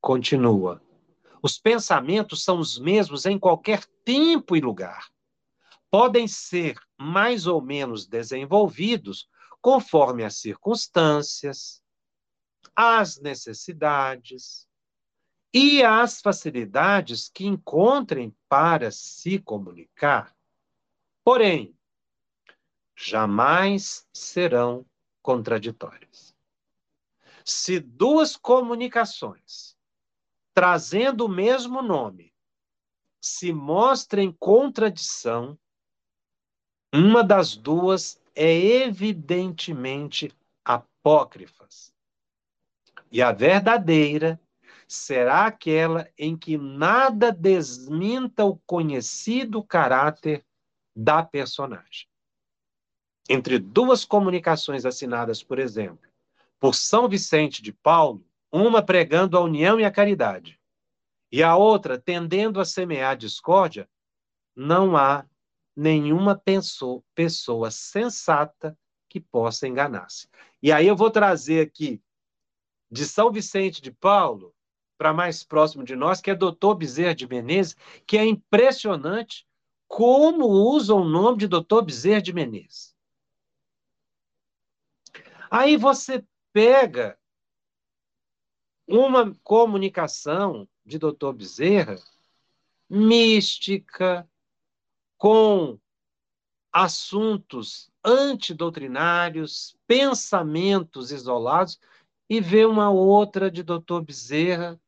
[0.00, 0.82] Continua.
[1.42, 5.10] Os pensamentos são os mesmos em qualquer tempo e lugar.
[5.90, 9.28] Podem ser mais ou menos desenvolvidos
[9.60, 11.82] conforme as circunstâncias,
[12.74, 14.68] as necessidades
[15.52, 20.34] e as facilidades que encontrem para se comunicar.
[21.24, 21.76] Porém,
[22.96, 24.86] jamais serão
[25.22, 26.36] contraditórias.
[27.44, 29.76] Se duas comunicações
[30.54, 32.34] trazendo o mesmo nome
[33.20, 35.58] se mostrem contradição,
[36.92, 38.52] uma das duas é
[38.84, 40.32] evidentemente
[40.64, 41.92] apócrifas.
[43.12, 44.40] E a verdadeira
[44.86, 50.44] será aquela em que nada desminta o conhecido caráter
[50.94, 52.10] da personagem
[53.30, 56.10] entre duas comunicações assinadas, por exemplo,
[56.58, 60.58] por São Vicente de Paulo, uma pregando a união e a caridade,
[61.30, 63.88] e a outra tendendo a semear discórdia,
[64.56, 65.24] não há
[65.76, 66.40] nenhuma
[67.14, 68.76] pessoa, sensata
[69.08, 70.28] que possa enganar-se.
[70.62, 72.02] E aí eu vou trazer aqui
[72.90, 74.54] de São Vicente de Paulo
[74.98, 77.74] para mais próximo de nós, que é doutor Bezerra de Menezes,
[78.06, 79.46] que é impressionante
[79.88, 82.94] como usa o nome de doutor Bezerra de Menezes.
[85.50, 87.18] Aí você pega
[88.86, 91.96] uma comunicação de doutor Bezerra
[92.88, 94.28] mística,
[95.20, 95.78] com
[96.72, 101.78] assuntos antidoutrinários, pensamentos isolados,
[102.26, 104.80] e vê uma outra de doutor Bezerra,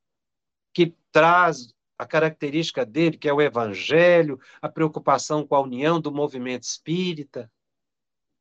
[0.72, 6.10] que traz a característica dele, que é o evangelho, a preocupação com a união do
[6.10, 7.52] movimento espírita.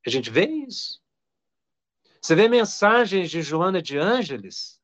[0.08, 1.02] A gente vê isso.
[2.22, 4.81] Você vê mensagens de Joana de Ângeles,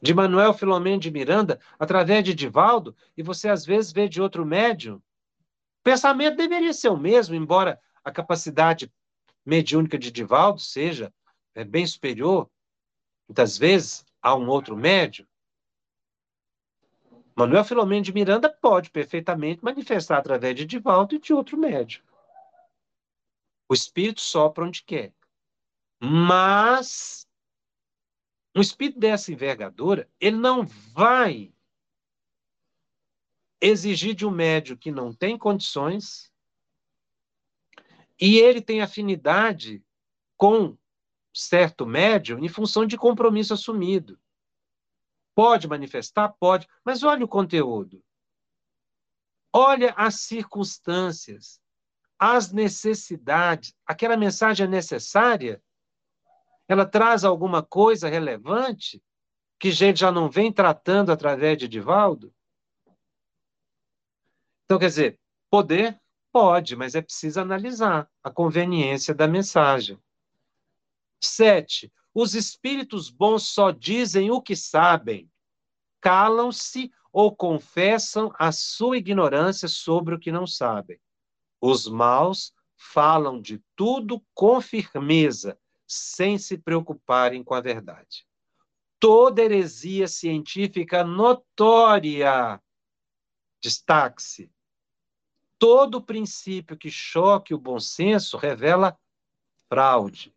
[0.00, 4.46] de Manuel Filomeno de Miranda, através de Divaldo, e você às vezes vê de outro
[4.46, 4.96] médium.
[4.96, 8.90] O pensamento deveria ser o mesmo, embora a capacidade
[9.44, 11.12] mediúnica de Divaldo seja
[11.54, 12.50] é, bem superior,
[13.28, 15.26] muitas vezes, a um outro médium.
[17.36, 22.02] Manuel Filomeno de Miranda pode perfeitamente manifestar através de Divaldo e de outro médium.
[23.68, 25.12] O espírito sopra onde quer.
[26.02, 27.26] Mas
[28.54, 31.52] um espírito dessa envergadura, ele não vai
[33.60, 36.32] exigir de um médium que não tem condições
[38.20, 39.84] e ele tem afinidade
[40.36, 40.76] com
[41.34, 44.18] certo médium em função de compromisso assumido.
[45.34, 46.34] Pode manifestar?
[46.40, 48.02] Pode, mas olha o conteúdo.
[49.52, 51.60] Olha as circunstâncias,
[52.18, 53.74] as necessidades.
[53.86, 55.62] Aquela mensagem é necessária?
[56.70, 59.02] Ela traz alguma coisa relevante
[59.58, 62.32] que a gente já não vem tratando através de Divaldo?
[64.64, 66.00] Então, quer dizer, poder
[66.30, 69.98] pode, mas é preciso analisar a conveniência da mensagem.
[71.20, 75.28] Sete, os espíritos bons só dizem o que sabem,
[76.00, 81.00] calam-se ou confessam a sua ignorância sobre o que não sabem.
[81.60, 85.58] Os maus falam de tudo com firmeza,
[85.90, 88.24] sem se preocuparem com a verdade.
[89.00, 92.62] Toda heresia científica notória,
[93.60, 94.48] destaque-se,
[95.58, 98.96] todo princípio que choque o bom senso revela
[99.68, 100.32] fraude,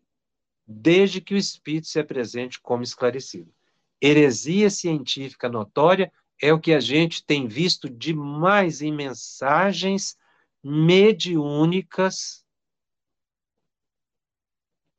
[0.65, 3.53] desde que o espírito se apresente como esclarecido.
[4.01, 10.17] Heresia científica notória é o que a gente tem visto demais em mensagens
[10.63, 12.42] mediúnicas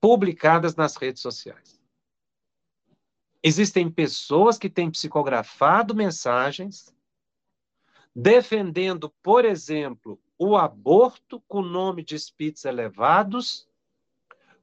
[0.05, 1.81] publicadas nas redes sociais.
[3.43, 6.95] Existem pessoas que têm psicografado mensagens
[8.15, 13.67] defendendo, por exemplo, o aborto com nome de espíritos elevados,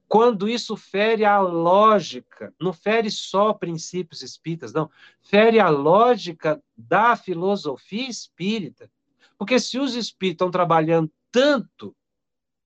[0.08, 4.92] quando isso fere a lógica, não fere só princípios espíritas, não,
[5.24, 8.92] fere a lógica da filosofia espírita.
[9.40, 11.96] Porque se os espíritos estão trabalhando tanto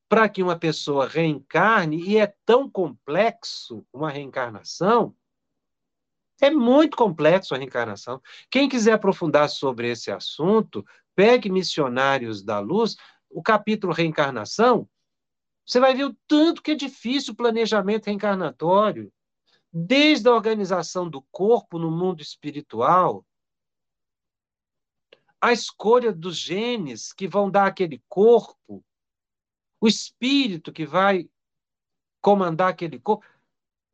[0.07, 5.15] para que uma pessoa reencarne, e é tão complexo uma reencarnação,
[6.41, 8.21] é muito complexo a reencarnação.
[8.49, 10.85] Quem quiser aprofundar sobre esse assunto,
[11.15, 12.95] pegue Missionários da Luz,
[13.29, 14.87] o capítulo Reencarnação,
[15.65, 19.11] você vai ver o tanto que é difícil o planejamento reencarnatório,
[19.73, 23.25] desde a organização do corpo no mundo espiritual,
[25.41, 28.83] a escolha dos genes que vão dar aquele corpo,
[29.85, 31.29] o espírito que vai
[32.19, 33.23] comandar aquele corpo,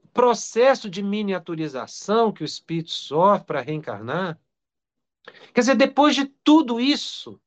[0.02, 4.40] o processo de miniaturização que o espírito sofre para reencarnar.
[5.54, 7.42] Quer dizer, depois de tudo isso,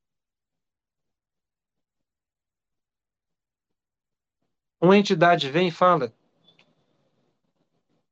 [4.79, 6.13] uma entidade vem e fala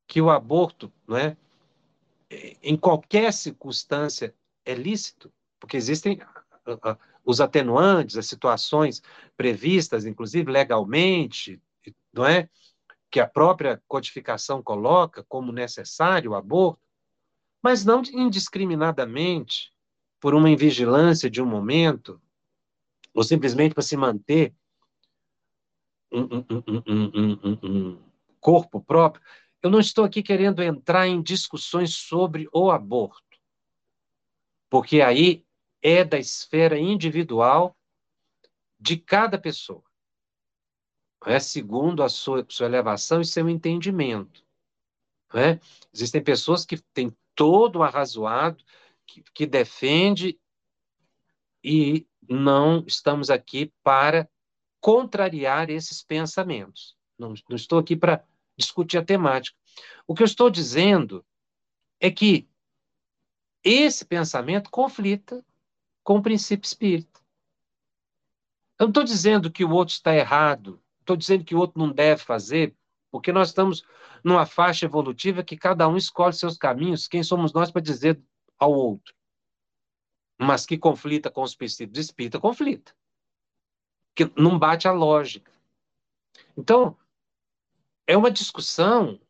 [0.04, 1.36] que o aborto, não é,
[2.60, 6.18] em qualquer circunstância é lícito, porque existem
[7.24, 9.02] os atenuantes, as situações
[9.36, 11.60] previstas, inclusive legalmente,
[12.12, 12.48] não é?
[13.10, 16.82] Que a própria codificação coloca como necessário o aborto,
[17.62, 19.72] mas não indiscriminadamente
[20.20, 22.20] por uma invigilância de um momento,
[23.14, 24.54] ou simplesmente para se manter
[26.12, 28.02] um, um, um, um
[28.40, 29.24] corpo próprio.
[29.62, 33.22] Eu não estou aqui querendo entrar em discussões sobre o aborto,
[34.68, 35.44] porque aí
[35.84, 37.76] é da esfera individual
[38.80, 39.84] de cada pessoa,
[41.26, 44.42] é segundo a sua, sua elevação e seu entendimento.
[45.34, 45.58] É?
[45.92, 48.64] Existem pessoas que têm todo o arrazoado,
[49.06, 50.40] que, que defende
[51.62, 54.28] e não estamos aqui para
[54.80, 56.96] contrariar esses pensamentos.
[57.18, 58.24] Não, não estou aqui para
[58.56, 59.56] discutir a temática.
[60.06, 61.24] O que eu estou dizendo
[62.00, 62.48] é que
[63.62, 65.44] esse pensamento conflita
[66.04, 67.20] com o princípio espírita.
[68.78, 71.90] Eu não estou dizendo que o outro está errado, estou dizendo que o outro não
[71.90, 72.76] deve fazer,
[73.10, 73.84] porque nós estamos
[74.22, 78.20] numa faixa evolutiva que cada um escolhe seus caminhos, quem somos nós para dizer
[78.58, 79.14] ao outro?
[80.38, 82.94] Mas que conflita com os princípios espírita, conflita.
[84.14, 85.52] Que não bate a lógica.
[86.56, 86.96] Então,
[88.06, 89.20] é uma discussão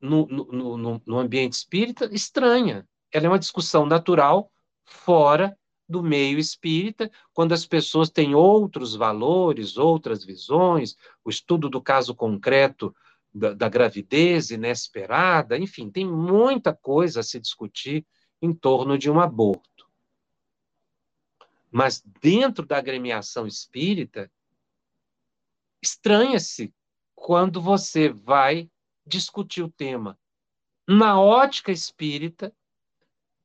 [0.00, 2.88] no, no, no, no ambiente espírita estranha.
[3.12, 4.50] Ela é uma discussão natural
[4.84, 5.56] fora
[5.88, 12.14] do meio espírita, quando as pessoas têm outros valores, outras visões, o estudo do caso
[12.14, 12.94] concreto
[13.32, 18.04] da, da gravidez inesperada, enfim, tem muita coisa a se discutir
[18.42, 19.86] em torno de um aborto.
[21.70, 24.30] Mas dentro da agremiação espírita,
[25.82, 26.72] estranha-se
[27.14, 28.70] quando você vai
[29.06, 30.18] discutir o tema
[30.88, 32.52] na ótica espírita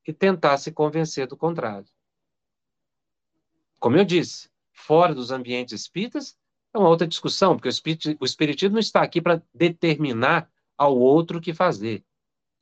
[0.08, 1.88] e tentar se convencer do contrário.
[3.82, 6.38] Como eu disse, fora dos ambientes espíritas,
[6.72, 11.42] é uma outra discussão, porque o, espiritismo não está aqui para determinar ao outro o
[11.42, 12.06] que fazer.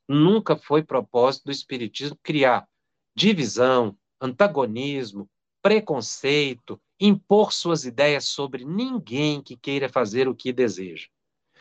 [0.08, 2.66] Nunca foi propósito do espiritismo criar
[3.14, 5.28] divisão, antagonismo,
[5.62, 11.06] preconceito, impor suas ideias sobre ninguém que queira fazer o que deseja.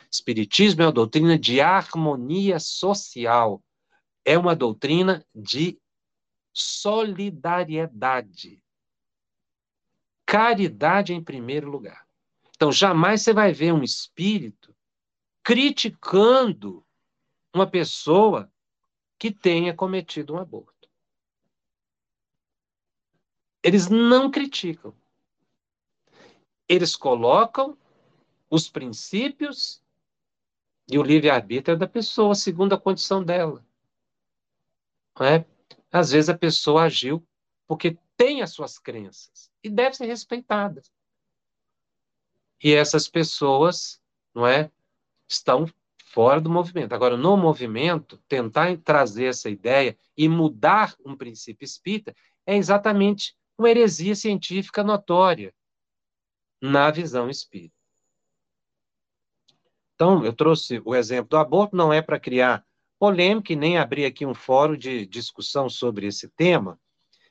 [0.10, 3.62] Espiritismo é uma doutrina de harmonia social,
[4.24, 5.78] é uma doutrina de
[6.53, 8.64] solidariedade.
[10.30, 12.07] Caridade em primeiro lugar.
[12.55, 14.75] Então, jamais você vai ver um espírito
[15.41, 16.86] criticando
[17.51, 18.47] uma pessoa
[19.17, 20.88] que tenha cometido um aborto.
[23.63, 24.95] Eles não criticam.
[26.67, 27.75] Eles colocam
[28.51, 29.82] os princípios
[30.88, 33.65] e o livre-arbítrio da pessoa, segundo a condição dela.
[35.21, 35.43] É?
[35.91, 37.27] Às vezes a pessoa agiu
[37.65, 40.82] porque tem as suas crenças e deve ser respeitada
[42.63, 44.01] e essas pessoas,
[44.36, 44.70] não é,
[45.28, 45.65] estão
[46.05, 46.93] fora do movimento.
[46.93, 52.13] Agora, no movimento, tentar trazer essa ideia e mudar um princípio espírita
[52.45, 55.53] é exatamente uma heresia científica notória
[56.61, 57.76] na visão espírita.
[59.95, 62.65] Então, eu trouxe o exemplo do aborto, não é para criar
[62.97, 66.80] polêmica e nem abrir aqui um fórum de discussão sobre esse tema.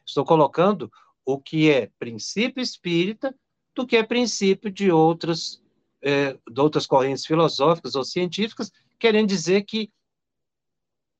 [0.09, 0.90] Estou colocando
[1.22, 3.34] o que é princípio espírita
[3.74, 5.62] do que é princípio de outras,
[6.02, 9.92] é, de outras correntes filosóficas ou científicas, querendo dizer que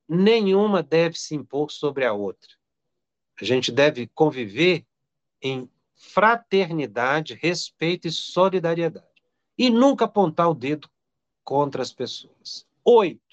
[0.09, 2.49] nenhuma deve se impor sobre a outra.
[3.39, 4.86] A gente deve conviver
[5.43, 9.07] em fraternidade, respeito e solidariedade.
[9.59, 10.89] E nunca apontar o dedo
[11.45, 12.66] contra as pessoas.
[12.82, 13.28] Oito.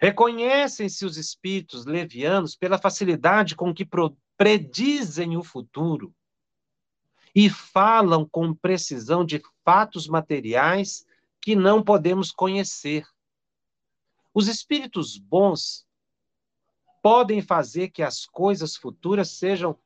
[0.00, 3.86] Reconhecem-se os espíritos levianos pela facilidade com que
[4.34, 6.14] predizem o futuro
[7.34, 11.06] e falam com precisão de fatos materiais
[11.38, 13.06] que não podemos conhecer.
[14.32, 15.86] Os espíritos bons
[17.02, 19.78] podem fazer que as coisas futuras sejam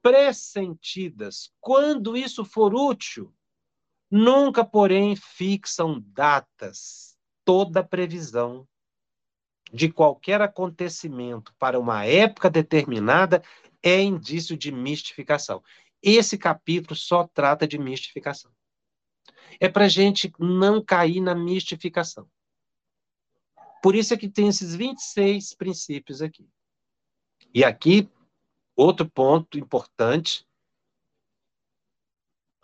[0.00, 3.34] pressentidas quando isso for útil.
[4.10, 7.18] Nunca, porém, fixam datas.
[7.44, 8.66] Toda previsão
[9.72, 13.42] de qualquer acontecimento para uma época determinada
[13.82, 15.62] é indício de mistificação.
[16.02, 18.50] Esse capítulo só trata de mistificação.
[19.60, 22.28] É para gente não cair na mistificação.
[23.82, 26.48] Por isso é que tem esses 26 princípios aqui.
[27.54, 28.10] E aqui,
[28.76, 30.46] outro ponto importante: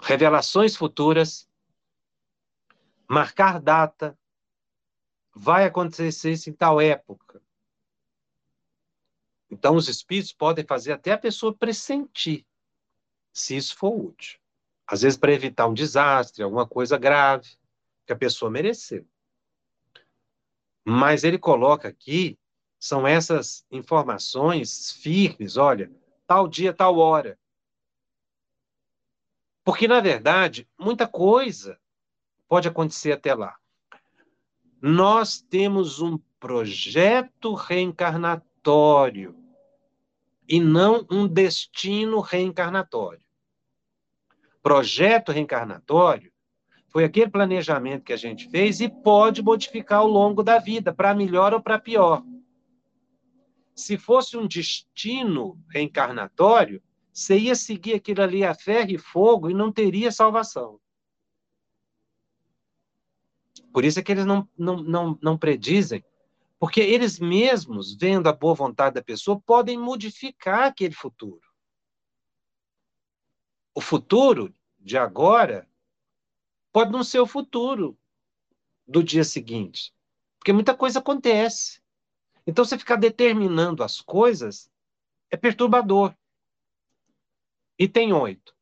[0.01, 1.49] revelações futuras,
[3.09, 4.19] marcar data,
[5.35, 7.43] vai acontecer isso em tal época.
[9.51, 12.45] Então, os espíritos podem fazer até a pessoa pressentir
[13.33, 14.39] se isso for útil.
[14.87, 17.57] Às vezes, para evitar um desastre, alguma coisa grave,
[18.07, 19.07] que a pessoa mereceu.
[20.85, 22.39] Mas ele coloca aqui,
[22.79, 25.91] são essas informações firmes, olha,
[26.27, 27.39] tal dia, tal hora.
[29.65, 31.81] Porque, na verdade, muita coisa
[32.47, 33.59] pode acontecer até lá.
[34.87, 39.35] Nós temos um projeto reencarnatório
[40.47, 43.25] e não um destino reencarnatório
[44.65, 46.33] projeto reencarnatório
[46.89, 51.15] foi aquele planejamento que a gente fez e pode modificar ao longo da vida, para
[51.15, 52.25] melhor ou para pior.
[53.75, 56.83] Se fosse um destino reencarnatório,
[57.15, 60.81] Você ia seguir aquilo ali a ferro e fogo e não teria salvação.
[63.75, 66.05] Por isso é que eles não, não, não, não predizem,
[66.61, 71.43] porque eles mesmos, vendo a boa vontade da pessoa, podem modificar aquele futuro.
[73.75, 75.69] O futuro de agora
[76.73, 77.99] pode não ser o futuro
[78.87, 79.93] do dia seguinte,
[80.39, 81.83] porque muita coisa acontece.
[82.47, 84.71] Então, você ficar determinando as coisas
[85.33, 86.15] é perturbador.
[87.77, 88.55] Item 8.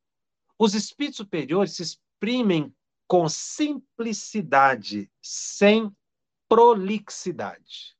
[0.58, 2.74] Os espíritos superiores se exprimem
[3.12, 5.94] com simplicidade, sem
[6.48, 7.94] prolixidade.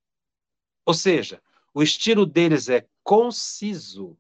[0.87, 1.39] Ou seja,
[1.75, 4.17] o estilo deles é conciso,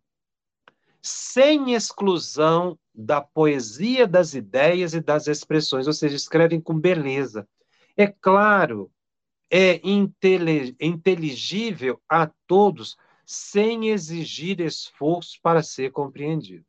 [1.00, 7.48] sem exclusão da poesia das ideias e das expressões, ou seja, escrevem com beleza.
[7.96, 8.92] É claro,
[9.50, 9.80] é
[10.78, 16.66] inteligível a todos, sem exigir esforço para ser compreendido.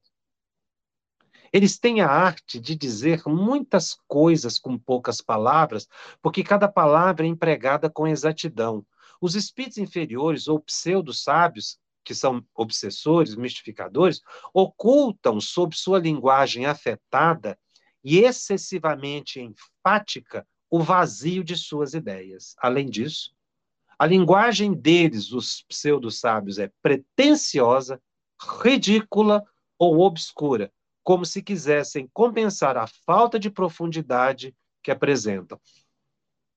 [1.54, 5.88] Eles têm a arte de dizer muitas coisas com poucas palavras,
[6.20, 8.84] porque cada palavra é empregada com exatidão.
[9.22, 14.20] Os espíritos inferiores ou pseudo-sábios, que são obsessores, mistificadores,
[14.52, 17.58] ocultam sob sua linguagem afetada
[18.04, 22.56] e excessivamente enfática o vazio de suas ideias.
[22.58, 23.32] Além disso,
[23.98, 28.02] a linguagem deles, os pseudo-sábios, é pretensiosa,
[28.60, 29.44] ridícula
[29.78, 30.74] ou obscura,
[31.04, 35.60] como se quisessem compensar a falta de profundidade que apresentam.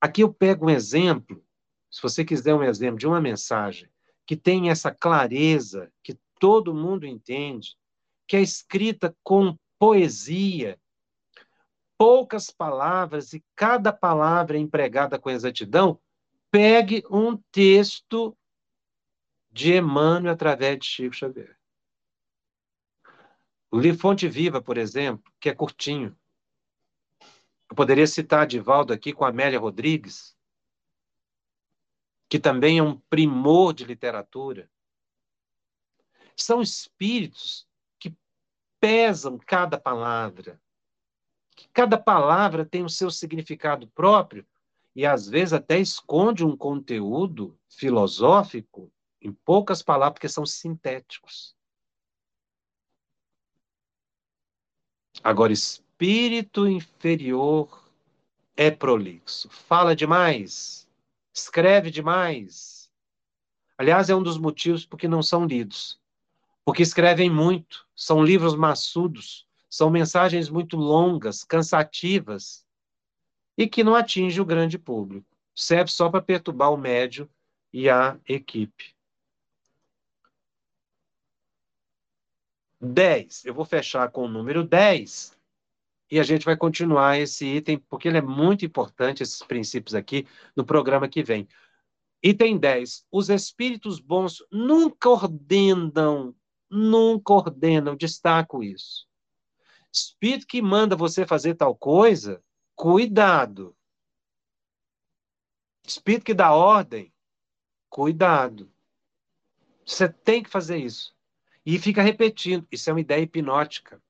[0.01, 1.43] Aqui eu pego um exemplo,
[1.91, 3.89] se você quiser um exemplo de uma mensagem
[4.27, 7.77] que tem essa clareza, que todo mundo entende,
[8.27, 10.79] que é escrita com poesia,
[11.97, 15.99] poucas palavras e cada palavra é empregada com exatidão,
[16.51, 18.37] pegue um texto
[19.51, 21.56] de Emmanuel através de Chico Xavier.
[23.71, 26.17] O livro Fonte Viva, por exemplo, que é curtinho.
[27.69, 30.37] Eu poderia citar Divaldo aqui com Amélia Rodrigues,
[32.29, 34.71] que também é um primor de literatura.
[36.37, 37.67] São espíritos
[37.99, 38.15] que
[38.79, 40.61] pesam cada palavra,
[41.57, 44.47] que cada palavra tem o seu significado próprio
[44.95, 51.56] e às vezes até esconde um conteúdo filosófico em poucas palavras, porque são sintéticos.
[55.23, 57.91] Agora, espírito inferior
[58.57, 60.89] é prolixo, fala demais,
[61.33, 62.91] escreve demais.
[63.77, 66.01] Aliás, é um dos motivos porque não são lidos.
[66.65, 72.65] Porque escrevem muito, são livros maçudos, são mensagens muito longas, cansativas
[73.59, 75.27] e que não atingem o grande público.
[75.55, 77.29] Serve só para perturbar o médio
[77.73, 78.96] e a equipe.
[82.81, 83.45] 10.
[83.45, 85.37] Eu vou fechar com o número 10
[86.11, 90.27] e a gente vai continuar esse item, porque ele é muito importante, esses princípios aqui,
[90.55, 91.49] no programa que vem.
[92.23, 93.07] Item 10.
[93.11, 96.35] Os espíritos bons nunca ordenam,
[96.71, 99.07] nunca ordenam, destaco isso.
[99.93, 102.43] Espírito que manda você fazer tal coisa,
[102.75, 103.77] cuidado.
[105.85, 107.13] Espírito que dá ordem,
[107.89, 108.71] cuidado.
[109.85, 111.16] Você tem que fazer isso.
[111.67, 112.65] E fica repetindo.
[112.71, 114.01] Isso é uma ideia hipnótica.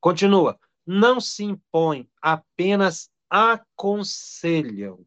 [0.00, 0.58] Continua.
[0.86, 5.04] Não se impõe, apenas aconselham.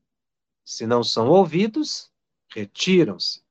[0.64, 2.12] Se não são ouvidos,
[2.54, 3.44] retiram-se.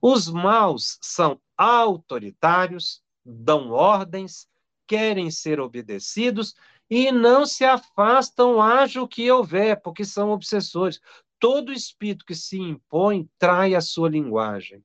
[0.00, 4.48] Os maus são autoritários, dão ordens,
[4.86, 6.54] querem ser obedecidos
[6.88, 11.00] e não se afastam, haja o que houver, porque são obsessores.
[11.38, 14.82] Todo espírito que se impõe trai a sua linguagem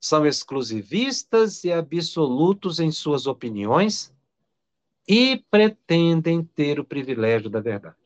[0.00, 4.12] são exclusivistas e absolutos em suas opiniões
[5.08, 7.96] e pretendem ter o privilégio da verdade.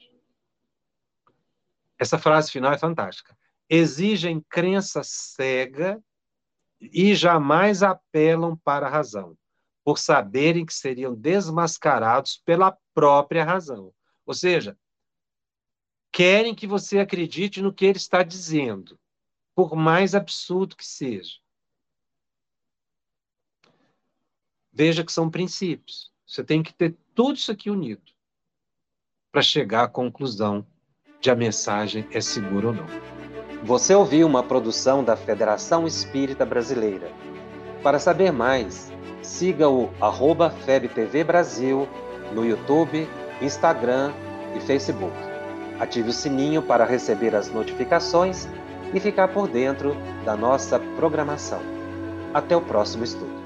[1.99, 3.37] Essa frase final é fantástica.
[3.69, 6.03] Exigem crença cega
[6.81, 9.37] e jamais apelam para a razão,
[9.85, 13.93] por saberem que seriam desmascarados pela própria razão.
[14.25, 14.79] Ou seja,
[16.11, 18.99] querem que você acredite no que ele está dizendo,
[19.55, 21.35] por mais absurdo que seja.
[24.73, 26.11] Veja que são princípios.
[26.27, 28.03] Você tem que ter tudo isso aqui unido
[29.33, 30.65] para chegar à conclusão
[31.21, 32.87] de a mensagem é segura ou não.
[33.63, 37.13] Você ouviu uma produção da Federação Espírita Brasileira.
[37.83, 38.91] Para saber mais,
[39.23, 41.87] siga o arroba FebTV Brasil
[42.33, 43.09] no YouTube,
[43.43, 44.13] Instagram
[44.57, 45.17] e Facebook.
[45.79, 48.49] Ative o sininho para receber as notificações
[48.95, 49.95] e ficar por dentro
[50.25, 51.61] da nossa programação.
[52.33, 53.40] Até o próximo estudo.